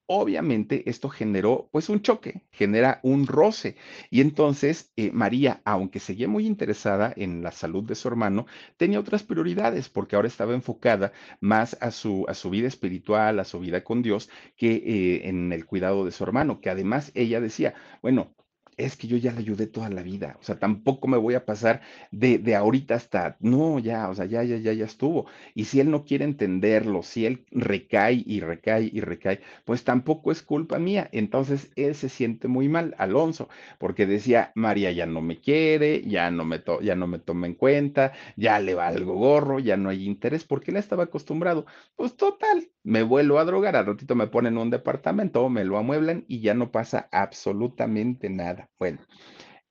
[0.08, 3.76] obviamente esto generó pues un choque, genera un roce.
[4.10, 8.46] Y entonces eh, María, aunque seguía muy interesada en la salud de su hermano,
[8.78, 13.44] tenía otras prioridades porque ahora estaba enfocada más a su, a su vida espiritual, a
[13.44, 17.40] su vida con Dios, que eh, en el cuidado de su hermano, que además ella
[17.40, 18.34] decía, bueno,
[18.78, 21.44] es que yo ya le ayudé toda la vida, o sea, tampoco me voy a
[21.44, 25.26] pasar de, de, ahorita hasta, no, ya, o sea, ya, ya, ya, ya estuvo.
[25.54, 30.32] Y si él no quiere entenderlo, si él recae y recae y recae, pues tampoco
[30.32, 31.08] es culpa mía.
[31.12, 33.48] Entonces él se siente muy mal, Alonso,
[33.78, 37.46] porque decía, María ya no me quiere, ya no me, to ya no me toma
[37.46, 41.66] en cuenta, ya le va algo gorro, ya no hay interés, porque él estaba acostumbrado.
[41.96, 46.24] Pues total, me vuelvo a drogar, al ratito me ponen un departamento, me lo amueblan
[46.26, 48.70] y ya no pasa absolutamente nada.
[48.78, 49.00] Bueno,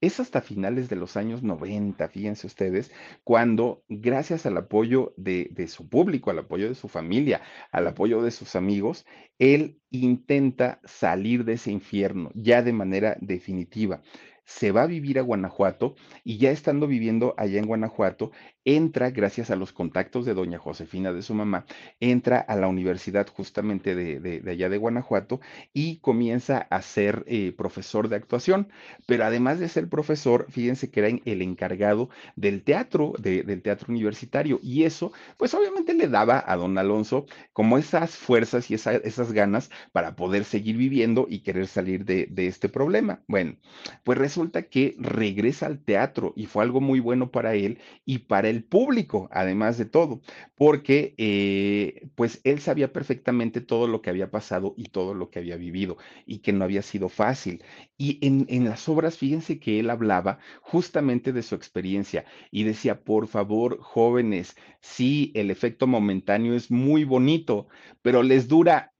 [0.01, 2.91] es hasta finales de los años 90, fíjense ustedes,
[3.23, 7.41] cuando gracias al apoyo de, de, su público, al apoyo de su familia,
[7.71, 9.03] al apoyo de sus amigos,
[9.39, 14.03] él intenta salir de ese infierno ya de manera definitiva.
[14.45, 18.31] Se va a vivir a Guanajuato y ya estando viviendo allá en Guanajuato,
[18.67, 21.65] entra, gracias a los contactos de doña Josefina, de su mamá,
[21.99, 25.39] entra a la universidad justamente de, de- allá de Guanajuato
[25.73, 28.69] y comienza a ser eh, profesor de actuación.
[29.05, 33.87] Pero además de ser profesor, fíjense que era el encargado del teatro, de- del teatro
[33.89, 34.59] universitario.
[34.61, 39.31] Y eso, pues obviamente le daba a don Alonso como esas fuerzas y esa- esas
[39.33, 43.21] ganas para poder seguir viviendo y querer salir de, de este problema.
[43.27, 43.55] Bueno,
[44.03, 48.49] pues resulta que regresa al teatro y fue algo muy bueno para él y para
[48.49, 50.21] el público, además de todo,
[50.55, 55.39] porque eh, pues él sabía perfectamente todo lo que había pasado y todo lo que
[55.39, 57.63] había vivido y que no había sido fácil.
[57.97, 63.03] Y en, en las obras, fíjense que él hablaba justamente de su experiencia y decía,
[63.03, 67.67] por favor, jóvenes, sí, el efecto momentáneo es muy bonito,
[68.01, 68.93] pero les dura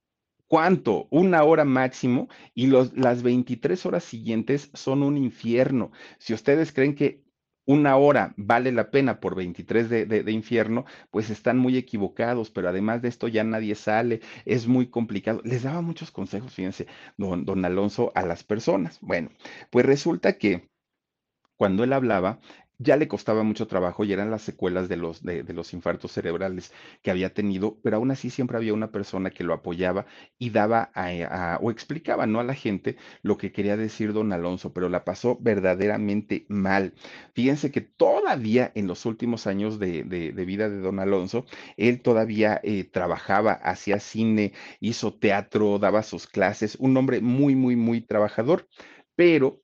[0.48, 1.08] ¿Cuánto?
[1.10, 5.92] Una hora máximo y los, las 23 horas siguientes son un infierno.
[6.18, 7.22] Si ustedes creen que
[7.68, 12.50] una hora vale la pena por 23 de, de, de infierno, pues están muy equivocados,
[12.50, 15.42] pero además de esto ya nadie sale, es muy complicado.
[15.44, 16.86] Les daba muchos consejos, fíjense,
[17.18, 18.98] don, don Alonso, a las personas.
[19.02, 19.30] Bueno,
[19.70, 20.70] pues resulta que
[21.56, 22.40] cuando él hablaba,
[22.78, 26.72] ya le costaba mucho trabajo y eran las secuelas de los, de, los infartos cerebrales
[27.02, 30.06] que había tenido, pero aún así siempre había una persona que lo apoyaba
[30.38, 32.38] y daba a, a, o explicaba ¿no?
[32.40, 36.94] a la gente lo que quería decir don Alonso, pero la pasó verdaderamente mal.
[37.34, 42.00] Fíjense que todavía en los últimos años de, de, de vida de don Alonso, él
[42.00, 48.00] todavía eh, trabajaba, hacía cine, hizo teatro, daba sus clases, un hombre muy, muy, muy
[48.00, 48.68] trabajador,
[49.16, 49.62] pero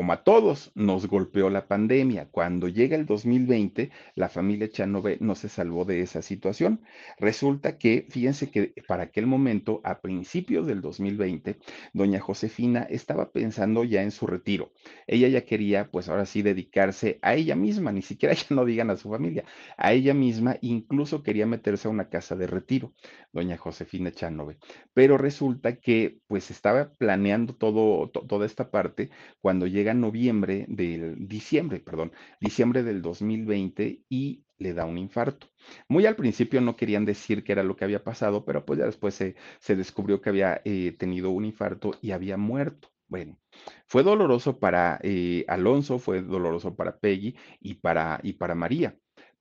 [0.00, 2.30] como a todos, nos golpeó la pandemia.
[2.30, 6.80] Cuando llega el 2020, la familia Chanove no se salvó de esa situación.
[7.18, 11.58] Resulta que, fíjense que para aquel momento, a principios del 2020,
[11.92, 14.72] doña Josefina estaba pensando ya en su retiro.
[15.06, 18.88] Ella ya quería, pues ahora sí, dedicarse a ella misma, ni siquiera ya no digan
[18.88, 19.44] a su familia,
[19.76, 22.94] a ella misma, incluso quería meterse a una casa de retiro,
[23.34, 24.56] doña Josefina Chanove.
[24.94, 29.10] Pero resulta que, pues estaba planeando todo, to, toda esta parte
[29.42, 35.48] cuando llega noviembre del diciembre, perdón, diciembre del 2020 y le da un infarto.
[35.88, 38.86] Muy al principio no querían decir qué era lo que había pasado, pero pues ya
[38.86, 39.34] después se,
[39.74, 42.88] descubrió que había eh, tenido un infarto y había muerto.
[43.08, 43.38] Bueno,
[43.86, 48.96] fue doloroso para eh, Alonso, fue doloroso para Peggy y para, y para María,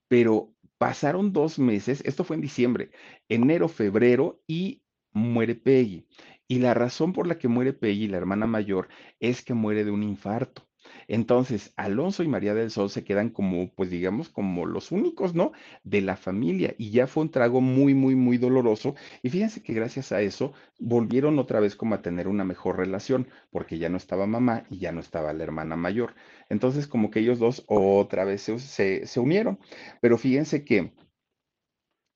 [0.08, 2.90] pero pasaron dos meses, esto fue en diciembre,
[3.28, 4.82] enero, febrero y
[5.12, 6.08] muere Peggy.
[6.50, 8.90] Y la razón por la que muere Peggy, la hermana mayor,
[9.20, 10.68] es que muere de un infarto.
[11.08, 15.52] Entonces, Alonso y María del Sol se quedan como, pues digamos, como los únicos, ¿no?
[15.84, 16.74] De la familia.
[16.80, 18.96] Y ya fue un trago muy, muy, muy doloroso.
[19.22, 23.28] Y fíjense que gracias a eso volvieron otra vez como a tener una mejor relación,
[23.52, 26.16] porque ya no estaba mamá y ya no estaba la hermana mayor.
[26.50, 29.60] Entonces, como que ellos dos otra vez se, se, unieron.
[30.02, 30.94] Pero fíjense que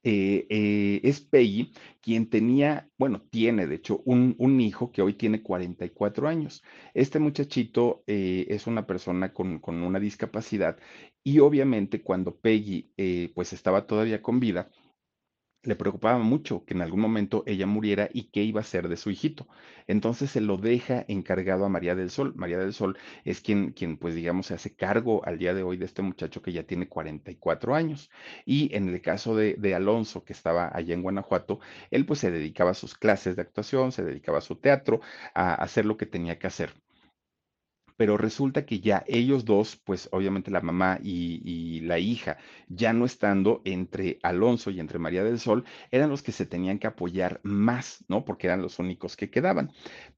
[0.03, 5.13] eh, eh, es Peggy quien tenía, bueno, tiene de hecho un, un, hijo que hoy
[5.13, 6.61] tiene 44 años.
[6.93, 10.77] Este muchachito eh, es una persona con, con, una discapacidad
[11.23, 12.91] y obviamente cuando Peggy
[13.33, 14.69] pues estaba todavía con vida,
[15.63, 18.97] le preocupaba mucho que en algún momento ella muriera y qué iba a ser de
[18.97, 19.47] su hijito.
[19.87, 22.33] Entonces se lo deja encargado a María del Sol.
[22.35, 25.77] María del Sol es quien, quien pues digamos, se hace cargo al día de hoy
[25.77, 28.11] de este muchacho que ya tiene 44 años.
[28.45, 31.59] Y en el caso de, de Alonso, que estaba allá en Guanajuato,
[31.91, 35.01] él pues se dedicaba a sus clases de actuación, se dedicaba a su teatro,
[35.33, 36.82] a hacer lo que tenía que hacer
[37.97, 42.37] pero resulta que ya ellos dos, pues obviamente la mamá y, la hija,
[42.67, 46.79] ya no estando entre Alonso y entre María del Sol, eran los que se tenían
[46.79, 48.25] que apoyar más, ¿no?
[48.25, 49.71] Porque eran los únicos que quedaban.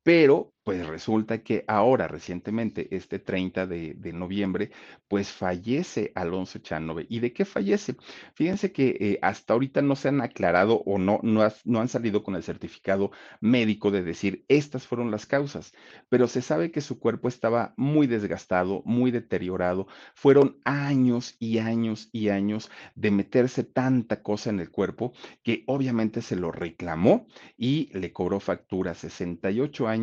[0.06, 4.70] Pero, pues resulta que ahora, recientemente, este 30 de, de noviembre,
[5.08, 7.08] pues fallece Alonso Chanove.
[7.10, 7.95] ¿Y de qué fallece?
[8.36, 12.22] Fíjense que eh, hasta ahorita no se han aclarado o no, no, no han salido
[12.24, 13.10] con el certificado
[13.41, 15.74] médico de decir estas fueron las causas,
[16.08, 19.88] pero se sabe que su cuerpo estaba muy desgastado, muy deteriorado.
[20.14, 26.22] Fueron años y años y años de meterse tanta cosa en el cuerpo que obviamente
[26.22, 27.26] se lo reclamó
[27.58, 29.95] y le cobró factura 68 años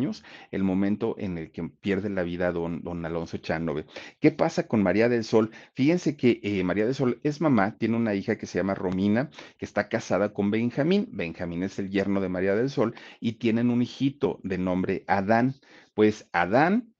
[0.51, 3.85] el momento en el que pierde la vida don, don Alonso Chanove.
[4.19, 5.51] ¿Qué pasa con María del Sol?
[5.73, 9.29] Fíjense que eh, María del Sol es mamá, tiene una hija que se llama Romina,
[9.57, 11.09] que está casada con Benjamín.
[11.11, 15.55] Benjamín es el yerno de María del Sol y tienen un hijito de nombre Adán.
[15.93, 16.92] Pues Adán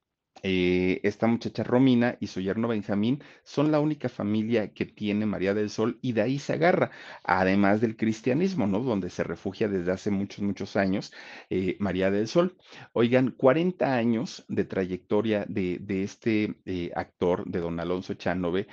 [0.44, 5.54] eh, esta muchacha Romina y su yerno Benjamín son la única familia que tiene María
[5.54, 6.92] del Sol y de ahí se agarra,
[7.24, 8.80] además del cristianismo, ¿no?
[8.82, 11.14] Donde se refugia desde hace muchos, muchos años
[11.50, 12.58] eh, María del Sol.
[12.94, 18.68] Oigan, 40 años de trayectoria de, de este eh, actor, de don Alonso Chanove,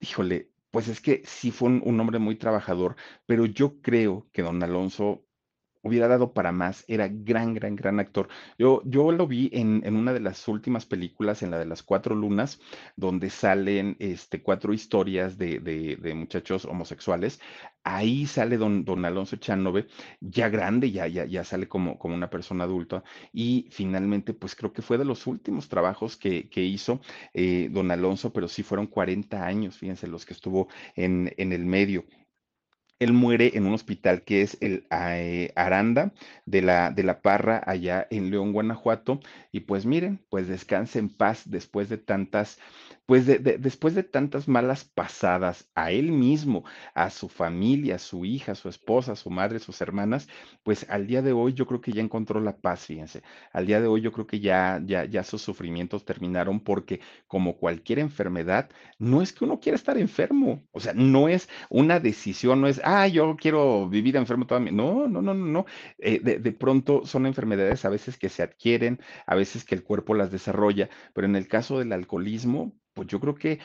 [0.00, 2.96] híjole, pues es que sí fue un, un hombre muy trabajador,
[3.26, 5.24] pero yo creo que don Alonso
[5.82, 8.28] hubiera dado para más, era gran, gran, gran actor.
[8.58, 11.82] Yo, yo lo vi en, en una de las últimas películas, en la de las
[11.82, 12.60] cuatro lunas,
[12.96, 17.40] donde salen este, cuatro historias de, de- muchachos homosexuales.
[17.82, 19.86] Ahí sale don, don Alonso Chanove,
[20.20, 23.02] ya grande, ya, ya, ya sale como, como una persona adulta.
[23.32, 27.00] Y finalmente, pues creo que fue de los últimos trabajos que, que hizo
[27.32, 31.64] eh, don Alonso, pero sí fueron 40 años, fíjense, los que estuvo en, en el
[31.64, 32.04] medio
[33.00, 36.12] él muere en un hospital que es el eh, Aranda
[36.46, 39.20] de la, de la Parra allá en León, Guanajuato.
[39.50, 42.58] Y pues miren, pues descanse en paz después de tantas,
[43.10, 47.98] pues de- de- después de tantas malas pasadas a él mismo, a su familia, a
[47.98, 50.28] su hija, a su esposa, a su madre, sus hermanas,
[50.62, 53.22] pues al día de hoy yo creo que ya encontró la paz, fíjense.
[53.52, 58.70] Al día de hoy yo creo que ya sus sufrimientos terminaron porque como cualquier enfermedad,
[58.98, 62.80] no es que uno quiera estar enfermo, o sea, no es una decisión, no es,
[62.84, 64.70] ah, yo quiero vivir enfermo toda mi...
[64.72, 65.66] No, no, no, no, no.
[65.98, 69.82] Eh, de, de pronto son enfermedades a veces que se adquieren, a veces que el
[69.84, 73.58] cuerpo las desarrolla, pero en el caso del alcoholismo, pues yo creo que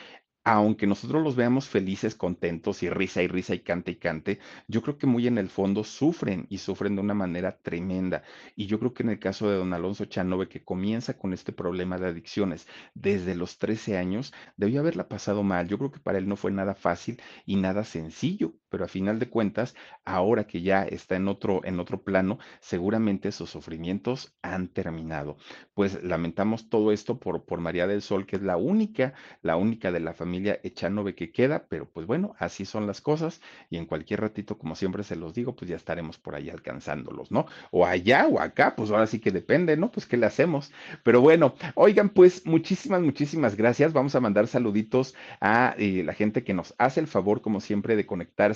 [0.44, 4.80] aunque nosotros los veamos felices, contentos y risa y risa y cante y cante, yo
[4.80, 8.22] creo que muy en el fondo sufren y sufren de una manera tremenda.
[8.54, 11.52] Y yo creo que en el caso de don Alonso Chanove, que comienza con este
[11.52, 15.68] problema de adicciones desde los 13 años, debió haberla pasado mal.
[15.68, 19.18] Yo creo que para él no fue nada fácil y nada sencillo, pero a final
[19.18, 24.68] de cuentas, ahora que ya está en otro, en otro plano, seguramente sus sufrimientos han
[24.68, 25.36] terminado.
[25.74, 29.92] Pues lamentamos todo esto por, por María del Sol, que es la única, la única
[29.92, 33.40] de la familia Echanove que queda, pero pues bueno, así son las cosas
[33.70, 37.30] y en cualquier ratito, como siempre se los digo, pues ya estaremos por ahí alcanzándolos,
[37.30, 37.46] ¿no?
[37.70, 39.90] O allá o acá, pues ahora sí que depende, ¿no?
[39.90, 40.72] Pues qué le hacemos.
[41.02, 43.92] Pero bueno, oigan, pues muchísimas, muchísimas gracias.
[43.92, 47.96] Vamos a mandar saluditos a eh, la gente que nos hace el favor, como siempre,
[47.96, 48.55] de conectarse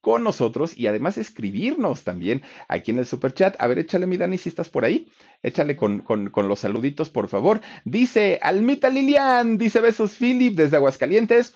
[0.00, 3.56] con nosotros y además escribirnos también aquí en el super chat.
[3.58, 5.08] A ver, échale mi Dani si estás por ahí.
[5.42, 7.60] Échale con, con, con los saluditos, por favor.
[7.84, 11.54] Dice Almita Lilian, dice besos Philip desde Aguascalientes.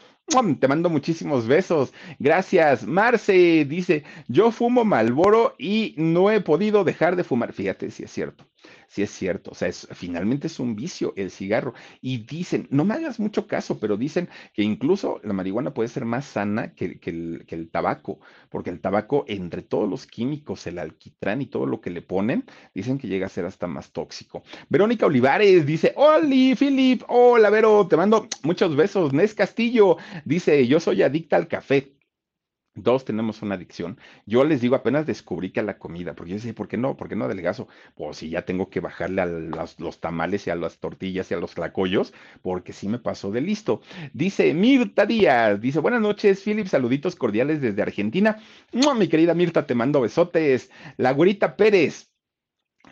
[0.58, 1.92] Te mando muchísimos besos.
[2.18, 2.86] Gracias.
[2.86, 7.52] Marce dice, yo fumo Malboro y no he podido dejar de fumar.
[7.52, 8.46] Fíjate si es cierto.
[8.88, 11.74] Sí es cierto, o sea, es, finalmente es un vicio el cigarro.
[12.00, 16.04] Y dicen, no me hagas mucho caso, pero dicen que incluso la marihuana puede ser
[16.04, 20.78] más sana que, el, que el tabaco, porque el tabaco, entre todos los químicos, el
[20.78, 22.44] alquitrán y todo lo que le ponen,
[22.74, 24.42] dicen que llega a ser hasta más tóxico.
[24.68, 29.12] Verónica Olivares dice, Oli, Philip, hola, Vero, te mando muchos besos.
[29.12, 31.94] Nes Castillo dice, yo soy adicta al café.
[32.76, 33.98] Dos tenemos una adicción.
[34.26, 36.96] Yo les digo, apenas descubrí que a la comida, porque yo decía, ¿por qué no?
[36.96, 37.68] ¿Por qué no adelgazo?
[37.94, 41.36] Pues si ya tengo que bajarle a los, tamales y a las tortillas y a
[41.38, 42.12] los tlacoyos,
[42.42, 43.80] porque sí me pasó de listo.
[44.12, 48.38] Dice Mirta Díaz, dice, buenas noches, Philip, saluditos cordiales desde Argentina.
[48.72, 48.94] ¡Mua!
[48.94, 50.70] Mi querida Mirta, te mando besotes.
[50.96, 52.10] La güerita Pérez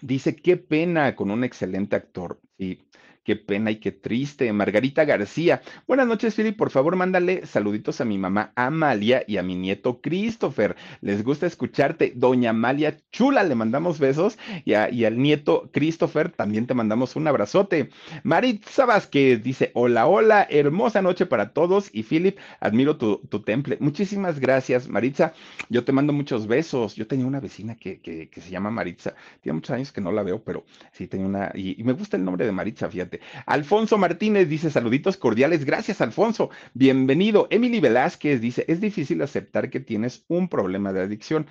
[0.01, 2.41] dice, qué pena con un excelente actor.
[2.57, 2.87] Sí,
[3.25, 4.53] Qué pena y qué triste.
[4.53, 5.63] Margarita García.
[5.87, 6.57] Buenas noches, Philip.
[6.57, 10.75] Por favor, mándale saluditos a mi mamá Amalia y a mi nieto Christopher.
[11.03, 12.15] Les gusta escucharte.
[12.17, 14.39] Doña Amalia Chula, le mandamos besos.
[14.65, 17.91] Y, al nieto Christopher también te mandamos un abrazote.
[18.25, 21.91] Maritza Vázquez dice: Hola, hola, hermosa noche para todos.
[21.93, 23.77] Y Philip, admiro tu, temple.
[23.79, 25.33] Muchísimas gracias, Maritza.
[25.69, 26.97] Yo te mando muchos besos.
[26.97, 28.01] Yo tenía una vecina que
[28.33, 29.15] se llama Maritza.
[29.43, 31.53] Tiene muchos años que no la veo, pero sí tenía una.
[31.55, 33.12] Y, y me gusta el nombre de Maritza, fíjate.
[33.47, 35.65] Alfonso Martínez dice saluditos cordiales.
[35.65, 36.51] Gracias, Alfonso.
[36.75, 37.49] Bienvenido.
[37.51, 41.47] Emily Velázquez dice, es difícil aceptar que tienes un problema de adicción.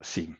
[0.00, 0.34] Sí.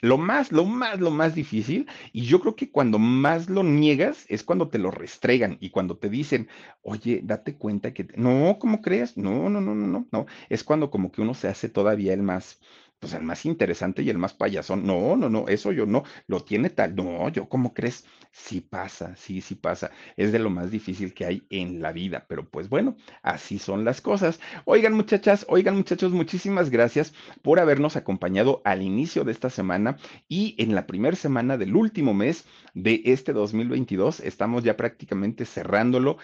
[0.00, 4.26] Lo más, lo más, lo más difícil, y yo creo que cuando más lo niegas
[4.28, 6.48] es cuando te lo restregan y cuando te dicen,
[6.82, 8.16] oye, date cuenta que, te-".
[8.18, 9.16] no, ¿cómo crees?
[9.16, 10.26] No, no, no, no, no, no.
[10.50, 12.60] Es cuando como que uno se hace todavía el más,
[12.98, 14.86] pues el más interesante y el más payasón.
[14.86, 16.94] No, no, no, eso yo no, lo tiene tal.
[16.96, 18.06] No, yo, ¿cómo crees?
[18.32, 19.90] Sí pasa, sí, sí pasa.
[20.16, 23.84] Es de lo más difícil que hay en la vida, pero pues bueno, así son
[23.84, 24.40] las cosas.
[24.64, 30.54] Oigan, muchachas, oigan, muchachos, muchísimas gracias por habernos acompañado al inicio de esta semana y
[30.58, 34.20] en la primera semana del último mes de este 2022.
[34.20, 36.18] Estamos ya prácticamente cerrándolo.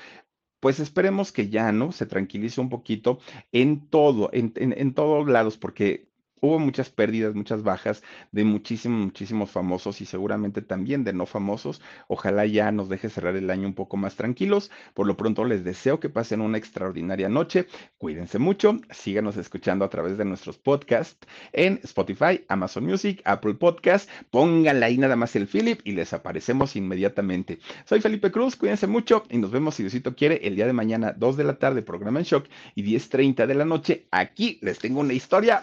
[0.61, 1.91] Pues esperemos que ya, ¿no?
[1.93, 3.19] Se tranquilice un poquito
[3.53, 6.10] en todo, en, en, en todos lados, porque
[6.41, 11.81] hubo muchas pérdidas, muchas bajas de muchísimos, muchísimos famosos y seguramente también de no famosos.
[12.09, 14.71] Ojalá ya nos deje cerrar el año un poco más tranquilos.
[14.95, 17.67] Por lo pronto les deseo que pasen una extraordinaria noche.
[17.99, 24.09] Cuídense mucho, síganos escuchando a través de nuestros podcasts en Spotify, Amazon Music, Apple Podcast.
[24.31, 27.59] Pónganle ahí nada más el Philip y les aparecemos inmediatamente.
[27.85, 31.15] Soy Felipe Cruz, cuídense mucho y nos vemos si Diosito quiere el día de mañana,
[31.17, 34.07] 2 de la tarde, programa en shock y 10.30 de la noche.
[34.11, 35.63] Aquí les tengo una historia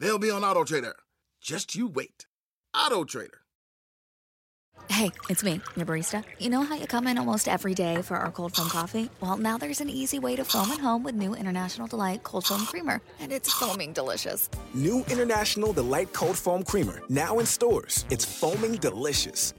[0.00, 0.94] they'll be on AutoTrader.
[1.40, 2.26] Just you wait.
[2.74, 3.44] AutoTrader.
[4.90, 6.24] Hey, it's me, your barista.
[6.38, 9.08] You know how you come in almost every day for our cold foam coffee?
[9.20, 12.44] Well, now there's an easy way to foam at home with new International Delight Cold
[12.46, 14.50] Foam Creamer, and it's foaming delicious.
[14.74, 18.04] New International Delight Cold Foam Creamer, now in stores.
[18.10, 19.54] It's foaming delicious.